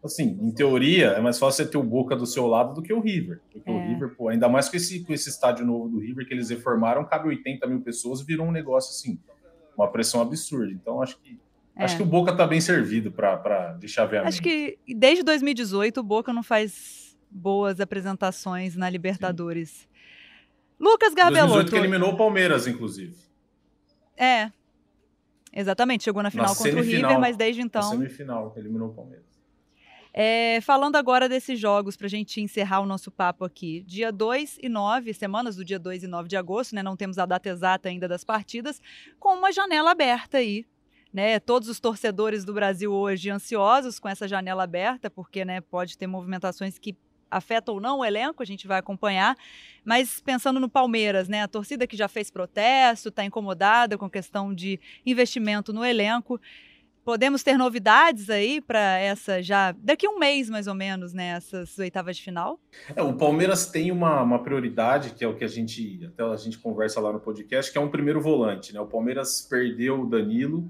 Assim, 0.05 0.39
em 0.41 0.51
teoria, 0.53 1.09
é 1.09 1.21
mais 1.21 1.39
fácil 1.39 1.65
você 1.65 1.71
ter 1.71 1.79
o 1.79 1.83
Boca 1.83 2.15
do 2.15 2.27
seu 2.27 2.47
lado 2.47 2.75
do 2.75 2.83
que 2.83 2.93
o 2.93 3.01
River. 3.01 3.41
Porque 3.53 3.69
é. 3.69 3.73
o 3.73 3.79
River, 3.79 4.15
pô, 4.17 4.29
ainda 4.29 4.49
mais 4.49 4.69
com 4.69 4.77
esse, 4.77 5.05
com 5.05 5.13
esse 5.13 5.29
estádio 5.29 5.67
novo 5.67 5.89
do 5.89 5.99
River 5.99 6.27
que 6.27 6.35
eles 6.35 6.51
reformaram, 6.51 7.05
cabe 7.05 7.29
80 7.29 7.67
mil 7.67 7.81
pessoas, 7.81 8.23
virou 8.23 8.47
um 8.47 8.53
negócio 8.53 8.91
assim, 8.91 9.19
uma 9.77 9.89
pressão 9.89 10.21
absurda. 10.21 10.73
Então, 10.73 11.03
acho 11.03 11.19
que 11.19 11.39
é. 11.77 11.85
Acho 11.85 11.99
que 11.99 12.03
o 12.03 12.07
Boca 12.07 12.33
está 12.33 12.47
bem 12.47 12.61
servido 12.61 13.13
para 13.13 13.75
de 13.75 13.87
chaveamento. 13.87 14.29
Acho 14.31 14.43
que 14.43 14.79
desde 14.89 15.23
2018 15.23 16.01
o 16.01 16.03
Boca 16.03 16.33
não 16.33 16.43
faz 16.43 17.15
boas 17.31 17.81
apresentações 17.81 18.75
na 18.77 18.89
Libertadores. 18.89 19.71
Sim. 19.71 19.87
Lucas 20.81 21.13
Gabelotto. 21.13 21.53
2018 21.53 21.71
que 21.71 21.77
eliminou 21.77 22.15
o 22.15 22.17
Palmeiras, 22.17 22.67
inclusive. 22.67 23.15
É. 24.16 24.50
Exatamente, 25.52 26.05
chegou 26.05 26.22
na 26.22 26.31
final 26.31 26.48
na 26.48 26.55
contra 26.55 26.79
o 26.79 26.83
River, 26.83 27.18
mas 27.18 27.37
desde 27.37 27.62
então. 27.62 27.83
Na 27.83 27.88
semifinal, 27.88 28.52
eliminou 28.57 28.90
o 28.90 28.94
Palmeiras. 28.94 29.26
É, 30.18 30.62
falando 30.62 30.96
agora 30.96 31.29
desses 31.29 31.61
jogos, 31.61 31.94
para 31.94 32.07
a 32.07 32.11
gente 32.11 32.40
encerrar 32.40 32.81
o 32.81 32.87
nosso 32.87 33.11
papo 33.11 33.44
aqui. 33.44 33.83
Dia 33.87 34.11
2 34.11 34.59
e 34.62 34.68
9, 34.68 35.12
semanas 35.12 35.57
do 35.57 35.64
dia 35.64 35.79
2 35.79 36.05
e 36.05 36.07
9 36.07 36.26
de 36.26 36.38
agosto, 36.38 36.74
né? 36.74 36.83
Não 36.83 36.96
temos 36.96 37.18
a 37.18 37.26
data 37.26 37.50
exata 37.50 37.90
ainda 37.90 38.09
das 38.09 38.24
partidas, 38.24 38.81
com 39.20 39.35
uma 39.35 39.52
janela 39.52 39.90
aberta 39.90 40.38
aí. 40.38 40.64
Né, 41.12 41.40
todos 41.40 41.68
os 41.70 41.81
torcedores 41.81 42.44
do 42.44 42.52
Brasil 42.52 42.92
hoje 42.92 43.31
ansiosos 43.31 43.98
com 43.98 44.07
essa 44.07 44.29
janela 44.29 44.64
aberta, 44.64 45.09
porque 45.09 45.46
né, 45.46 45.62
pode 45.62 45.96
ter 45.96 46.07
movimentações 46.07 46.79
que 46.79 46.94
afeta 47.31 47.73
ou 47.73 47.81
não 47.81 47.99
o 47.99 48.05
elenco, 48.05 48.43
a 48.43 48.47
gente 48.47 48.67
vai 48.67 48.79
acompanhar. 48.79 49.37
Mas 49.85 50.21
pensando 50.21 50.59
no 50.59 50.69
Palmeiras, 50.69 51.29
né? 51.29 51.43
A 51.43 51.49
torcida 51.49 51.87
que 51.87 51.97
já 51.97 52.09
fez 52.09 52.31
protesto, 52.31 53.09
está 53.09 53.25
incomodada 53.25 53.97
com 53.97 54.07
a 54.07 54.11
questão 54.11 54.55
de 54.55 54.81
investimento 55.05 55.73
no 55.73 55.85
elenco. 55.85 56.41
Podemos 57.05 57.45
ter 57.45 57.57
novidades 57.57 58.29
aí 58.31 58.61
para 58.61 58.99
essa 58.99 59.41
já 59.41 59.71
daqui 59.79 60.07
a 60.07 60.11
um 60.11 60.19
mês 60.19 60.51
mais 60.51 60.67
ou 60.67 60.75
menos, 60.75 61.12
né? 61.12 61.39
Oitavas 61.79 62.17
de 62.17 62.23
final. 62.23 62.59
É, 62.97 63.03
o 63.03 63.15
Palmeiras 63.15 63.67
tem 63.67 63.93
uma, 63.93 64.23
uma 64.23 64.43
prioridade 64.43 65.11
que 65.11 65.25
é 65.25 65.29
o 65.29 65.37
que 65.37 65.45
a 65.45 65.49
gente 65.49 66.05
até 66.05 66.25
a 66.25 66.37
gente 66.37 66.59
conversa 66.59 67.01
lá 67.01 67.12
no 67.12 67.21
podcast, 67.21 67.71
que 67.71 67.79
é 67.79 67.81
um 67.81 67.89
primeiro 67.89 68.21
volante, 68.21 68.75
né? 68.75 68.81
O 68.81 68.87
Palmeiras 68.87 69.47
perdeu 69.49 70.01
o 70.01 70.07
Danilo, 70.07 70.69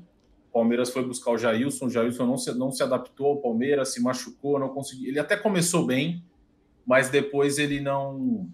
Palmeiras 0.56 0.88
foi 0.88 1.04
buscar 1.04 1.32
o 1.32 1.36
Jailson, 1.36 1.84
o 1.84 1.90
Jailson 1.90 2.24
não 2.24 2.38
se, 2.38 2.54
não 2.54 2.72
se 2.72 2.82
adaptou 2.82 3.26
ao 3.26 3.36
Palmeiras, 3.36 3.92
se 3.92 4.02
machucou, 4.02 4.58
não 4.58 4.70
conseguiu. 4.70 5.10
Ele 5.10 5.18
até 5.18 5.36
começou 5.36 5.84
bem, 5.84 6.24
mas 6.86 7.10
depois 7.10 7.58
ele 7.58 7.80
não 7.80 8.48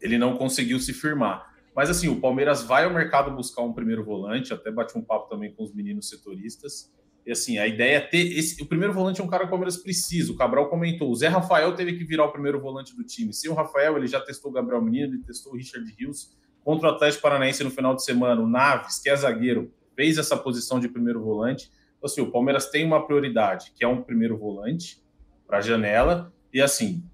ele 0.00 0.18
não 0.18 0.36
conseguiu 0.36 0.78
se 0.80 0.92
firmar. 0.92 1.52
Mas 1.74 1.88
assim, 1.88 2.08
o 2.08 2.20
Palmeiras 2.20 2.62
vai 2.62 2.84
ao 2.84 2.92
mercado 2.92 3.34
buscar 3.34 3.62
um 3.62 3.72
primeiro 3.72 4.04
volante, 4.04 4.52
até 4.52 4.70
bate 4.70 4.96
um 4.98 5.02
papo 5.02 5.28
também 5.28 5.52
com 5.52 5.62
os 5.62 5.72
meninos 5.72 6.08
setoristas. 6.08 6.92
E 7.24 7.30
assim, 7.30 7.56
a 7.58 7.66
ideia 7.66 7.98
é 7.98 8.00
ter 8.00 8.36
esse. 8.36 8.60
O 8.62 8.66
primeiro 8.66 8.92
volante 8.92 9.20
é 9.20 9.24
um 9.24 9.28
cara 9.28 9.44
que 9.44 9.46
o 9.46 9.50
Palmeiras 9.50 9.76
precisa. 9.76 10.32
O 10.32 10.36
Cabral 10.36 10.68
comentou. 10.68 11.10
O 11.10 11.14
Zé 11.14 11.28
Rafael 11.28 11.74
teve 11.74 11.96
que 11.96 12.04
virar 12.04 12.24
o 12.24 12.32
primeiro 12.32 12.60
volante 12.60 12.96
do 12.96 13.04
time. 13.04 13.32
Sem 13.32 13.50
o 13.50 13.54
Rafael, 13.54 13.96
ele 13.96 14.08
já 14.08 14.20
testou 14.20 14.50
o 14.50 14.54
Gabriel 14.54 14.82
Menino, 14.82 15.14
ele 15.14 15.22
testou 15.22 15.52
o 15.52 15.56
Richard 15.56 15.88
Rios. 15.96 16.36
Contra 16.64 16.90
o 16.90 16.92
Atlético 16.92 17.22
Paranaense 17.22 17.62
no 17.62 17.70
final 17.70 17.94
de 17.94 18.04
semana, 18.04 18.40
o 18.40 18.46
Naves, 18.46 18.98
que 19.00 19.08
é 19.08 19.16
zagueiro, 19.16 19.72
fez 19.96 20.18
essa 20.18 20.36
posição 20.36 20.78
de 20.78 20.88
primeiro 20.88 21.22
volante. 21.22 21.70
Então, 21.96 22.06
assim, 22.10 22.20
o 22.20 22.30
Palmeiras 22.30 22.70
tem 22.70 22.84
uma 22.84 23.04
prioridade, 23.06 23.72
que 23.76 23.84
é 23.84 23.88
um 23.88 24.02
primeiro 24.02 24.36
volante 24.36 25.02
para 25.46 25.58
a 25.58 25.60
janela. 25.60 26.32
E 26.52 26.60
assim, 26.60 27.04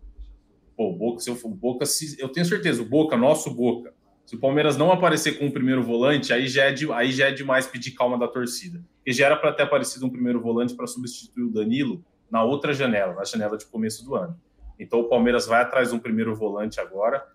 pô, 0.78 0.90
o 0.90 0.96
Boca, 0.96 1.18
se 1.18 1.28
eu 1.28 1.34
for 1.34 1.50
Boca, 1.50 1.84
se, 1.84 2.16
eu 2.20 2.28
tenho 2.28 2.46
certeza, 2.46 2.80
o 2.80 2.84
Boca, 2.84 3.16
nosso 3.16 3.52
Boca, 3.52 3.92
se 4.24 4.36
o 4.36 4.38
Palmeiras 4.38 4.76
não 4.76 4.92
aparecer 4.92 5.36
com 5.36 5.48
o 5.48 5.52
primeiro 5.52 5.82
volante, 5.82 6.32
aí 6.32 6.46
já 6.46 6.66
é, 6.66 6.72
de, 6.72 6.90
aí 6.92 7.10
já 7.10 7.26
é 7.26 7.32
demais 7.32 7.66
pedir 7.66 7.90
calma 7.92 8.16
da 8.16 8.28
torcida. 8.28 8.80
Porque 8.98 9.12
já 9.12 9.26
era 9.26 9.36
para 9.36 9.52
ter 9.52 9.64
aparecido 9.64 10.06
um 10.06 10.10
primeiro 10.10 10.40
volante 10.40 10.74
para 10.74 10.86
substituir 10.86 11.42
o 11.42 11.50
Danilo 11.50 12.04
na 12.30 12.44
outra 12.44 12.72
janela, 12.72 13.14
na 13.14 13.24
janela 13.24 13.56
de 13.56 13.66
começo 13.66 14.04
do 14.04 14.14
ano. 14.14 14.38
Então 14.78 15.00
o 15.00 15.08
Palmeiras 15.08 15.46
vai 15.46 15.62
atrás 15.62 15.88
de 15.88 15.96
um 15.96 15.98
primeiro 15.98 16.36
volante 16.36 16.78
agora. 16.78 17.26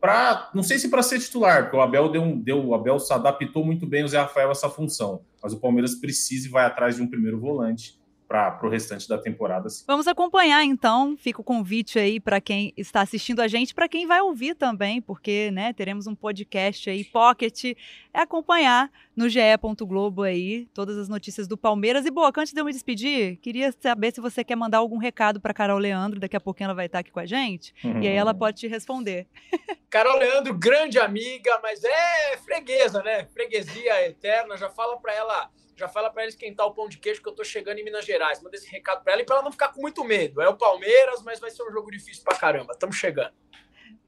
Para, 0.00 0.48
não 0.54 0.62
sei 0.62 0.78
se 0.78 0.88
para 0.88 1.02
ser 1.02 1.18
titular, 1.18 1.64
porque 1.64 1.76
o 1.76 1.80
Abel 1.80 2.08
deu, 2.08 2.36
deu 2.36 2.64
o 2.64 2.74
Abel 2.74 3.00
se 3.00 3.12
adaptou 3.12 3.64
muito 3.64 3.84
bem 3.84 4.04
o 4.04 4.08
Zé 4.08 4.18
Rafael 4.18 4.48
a 4.48 4.52
essa 4.52 4.70
função, 4.70 5.22
mas 5.42 5.52
o 5.52 5.60
Palmeiras 5.60 5.96
precisa 5.96 6.46
e 6.46 6.50
vai 6.50 6.64
atrás 6.64 6.96
de 6.96 7.02
um 7.02 7.08
primeiro 7.08 7.38
volante 7.38 7.97
para 8.28 8.58
o 8.62 8.68
restante 8.68 9.08
da 9.08 9.16
temporada. 9.16 9.70
Sim. 9.70 9.84
Vamos 9.86 10.06
acompanhar 10.06 10.62
então. 10.62 11.16
Fica 11.16 11.40
o 11.40 11.44
convite 11.44 11.98
aí 11.98 12.20
para 12.20 12.42
quem 12.42 12.74
está 12.76 13.00
assistindo 13.00 13.40
a 13.40 13.48
gente, 13.48 13.74
para 13.74 13.88
quem 13.88 14.06
vai 14.06 14.20
ouvir 14.20 14.54
também, 14.54 15.00
porque 15.00 15.50
né, 15.50 15.72
teremos 15.72 16.06
um 16.06 16.14
podcast 16.14 16.90
aí, 16.90 17.04
Pocket, 17.04 17.64
é 18.12 18.20
acompanhar 18.20 18.90
no 19.16 19.28
GE. 19.28 19.40
Globo 19.80 20.22
aí 20.22 20.66
todas 20.74 20.98
as 20.98 21.08
notícias 21.08 21.48
do 21.48 21.56
Palmeiras. 21.56 22.04
E 22.04 22.10
boa, 22.10 22.30
antes 22.36 22.52
de 22.52 22.60
eu 22.60 22.64
me 22.64 22.72
despedir, 22.72 23.36
queria 23.38 23.72
saber 23.80 24.12
se 24.12 24.20
você 24.20 24.44
quer 24.44 24.56
mandar 24.56 24.78
algum 24.78 24.98
recado 24.98 25.40
para 25.40 25.54
Carol 25.54 25.78
Leandro. 25.78 26.20
Daqui 26.20 26.36
a 26.36 26.40
pouquinho 26.40 26.66
ela 26.66 26.74
vai 26.74 26.86
estar 26.86 26.98
aqui 26.98 27.10
com 27.10 27.20
a 27.20 27.26
gente 27.26 27.72
uhum. 27.82 28.02
e 28.02 28.08
aí 28.08 28.14
ela 28.14 28.34
pode 28.34 28.58
te 28.58 28.66
responder. 28.66 29.26
Carol 29.88 30.18
Leandro, 30.18 30.52
grande 30.52 30.98
amiga, 30.98 31.58
mas 31.62 31.82
é 31.82 32.36
freguesa, 32.44 33.02
né? 33.02 33.26
Freguesia 33.32 34.06
eterna. 34.06 34.56
Já 34.58 34.68
fala 34.68 34.98
para 34.98 35.14
ela 35.14 35.50
já 35.78 35.88
fala 35.88 36.10
para 36.10 36.22
ela 36.22 36.28
esquentar 36.28 36.66
o 36.66 36.74
pão 36.74 36.88
de 36.88 36.98
queijo 36.98 37.22
que 37.22 37.28
eu 37.28 37.34
tô 37.34 37.44
chegando 37.44 37.78
em 37.78 37.84
Minas 37.84 38.04
Gerais. 38.04 38.42
Manda 38.42 38.56
esse 38.56 38.68
recado 38.70 39.04
para 39.04 39.12
ela 39.12 39.22
e 39.22 39.24
para 39.24 39.36
ela 39.36 39.44
não 39.44 39.52
ficar 39.52 39.68
com 39.68 39.80
muito 39.80 40.02
medo. 40.04 40.40
É 40.40 40.48
o 40.48 40.56
Palmeiras, 40.56 41.22
mas 41.22 41.38
vai 41.38 41.50
ser 41.50 41.62
um 41.62 41.70
jogo 41.70 41.90
difícil 41.90 42.24
pra 42.24 42.36
caramba. 42.36 42.72
Estamos 42.72 42.96
chegando. 42.96 43.32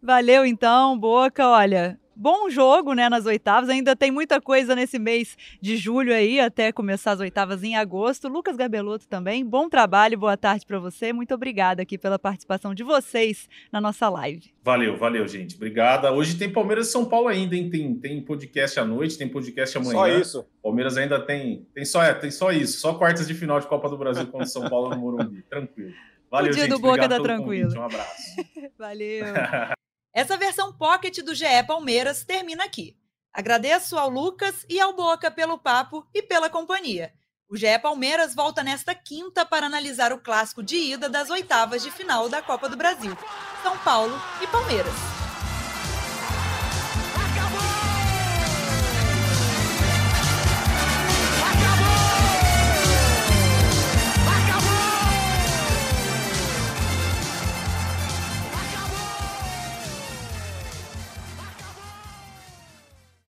Valeu 0.02 0.46
então, 0.46 0.98
Boca. 0.98 1.46
Olha, 1.46 1.99
bom 2.20 2.50
jogo, 2.50 2.92
né, 2.92 3.08
nas 3.08 3.24
oitavas. 3.24 3.70
Ainda 3.70 3.96
tem 3.96 4.10
muita 4.10 4.40
coisa 4.40 4.76
nesse 4.76 4.98
mês 4.98 5.38
de 5.60 5.78
julho 5.78 6.12
aí, 6.12 6.38
até 6.38 6.70
começar 6.70 7.12
as 7.12 7.20
oitavas 7.20 7.64
em 7.64 7.76
agosto. 7.76 8.28
Lucas 8.28 8.56
Gabeloto 8.56 9.08
também, 9.08 9.44
bom 9.44 9.70
trabalho, 9.70 10.18
boa 10.18 10.36
tarde 10.36 10.66
para 10.66 10.78
você. 10.78 11.14
Muito 11.14 11.32
obrigada 11.34 11.80
aqui 11.80 11.96
pela 11.96 12.18
participação 12.18 12.74
de 12.74 12.84
vocês 12.84 13.48
na 13.72 13.80
nossa 13.80 14.08
live. 14.10 14.52
Valeu, 14.62 14.98
valeu, 14.98 15.26
gente. 15.26 15.56
Obrigada. 15.56 16.12
Hoje 16.12 16.36
tem 16.36 16.52
Palmeiras 16.52 16.88
e 16.88 16.92
São 16.92 17.06
Paulo 17.06 17.28
ainda, 17.28 17.56
hein? 17.56 17.70
Tem, 17.70 17.94
tem 17.94 18.20
podcast 18.20 18.78
à 18.78 18.84
noite, 18.84 19.16
tem 19.16 19.26
podcast 19.26 19.78
amanhã. 19.78 19.92
Só 19.92 20.08
isso. 20.08 20.46
Palmeiras 20.62 20.98
ainda 20.98 21.18
tem, 21.18 21.66
tem 21.74 21.86
só, 21.86 22.02
é, 22.02 22.12
tem 22.12 22.30
só 22.30 22.52
isso, 22.52 22.78
só 22.78 22.92
quartas 22.92 23.26
de 23.26 23.32
final 23.32 23.58
de 23.58 23.66
Copa 23.66 23.88
do 23.88 23.96
Brasil 23.96 24.26
contra 24.26 24.46
São 24.46 24.68
Paulo 24.68 24.90
no 24.90 24.96
Morumbi. 24.98 25.42
Tranquilo. 25.48 25.94
Valeu, 26.30 26.50
o 26.50 26.54
dia 26.54 26.64
gente. 26.64 26.72
do 26.72 26.78
Boca 26.78 27.08
tá 27.08 27.18
tranquilo. 27.18 27.72
Um 27.74 27.82
abraço. 27.82 28.36
valeu. 28.78 29.24
Essa 30.12 30.36
versão 30.36 30.72
pocket 30.72 31.18
do 31.20 31.34
GE 31.34 31.62
Palmeiras 31.66 32.24
termina 32.24 32.64
aqui. 32.64 32.96
Agradeço 33.32 33.96
ao 33.96 34.10
Lucas 34.10 34.66
e 34.68 34.80
ao 34.80 34.92
Boca 34.92 35.30
pelo 35.30 35.56
papo 35.56 36.04
e 36.12 36.20
pela 36.20 36.50
companhia. 36.50 37.12
O 37.48 37.56
GE 37.56 37.78
Palmeiras 37.80 38.34
volta 38.34 38.62
nesta 38.62 38.94
quinta 38.94 39.44
para 39.44 39.66
analisar 39.66 40.12
o 40.12 40.20
clássico 40.20 40.62
de 40.62 40.76
ida 40.76 41.08
das 41.08 41.30
oitavas 41.30 41.82
de 41.82 41.90
final 41.90 42.28
da 42.28 42.42
Copa 42.42 42.68
do 42.68 42.76
Brasil. 42.76 43.16
São 43.62 43.76
Paulo 43.78 44.14
e 44.42 44.46
Palmeiras. 44.48 45.29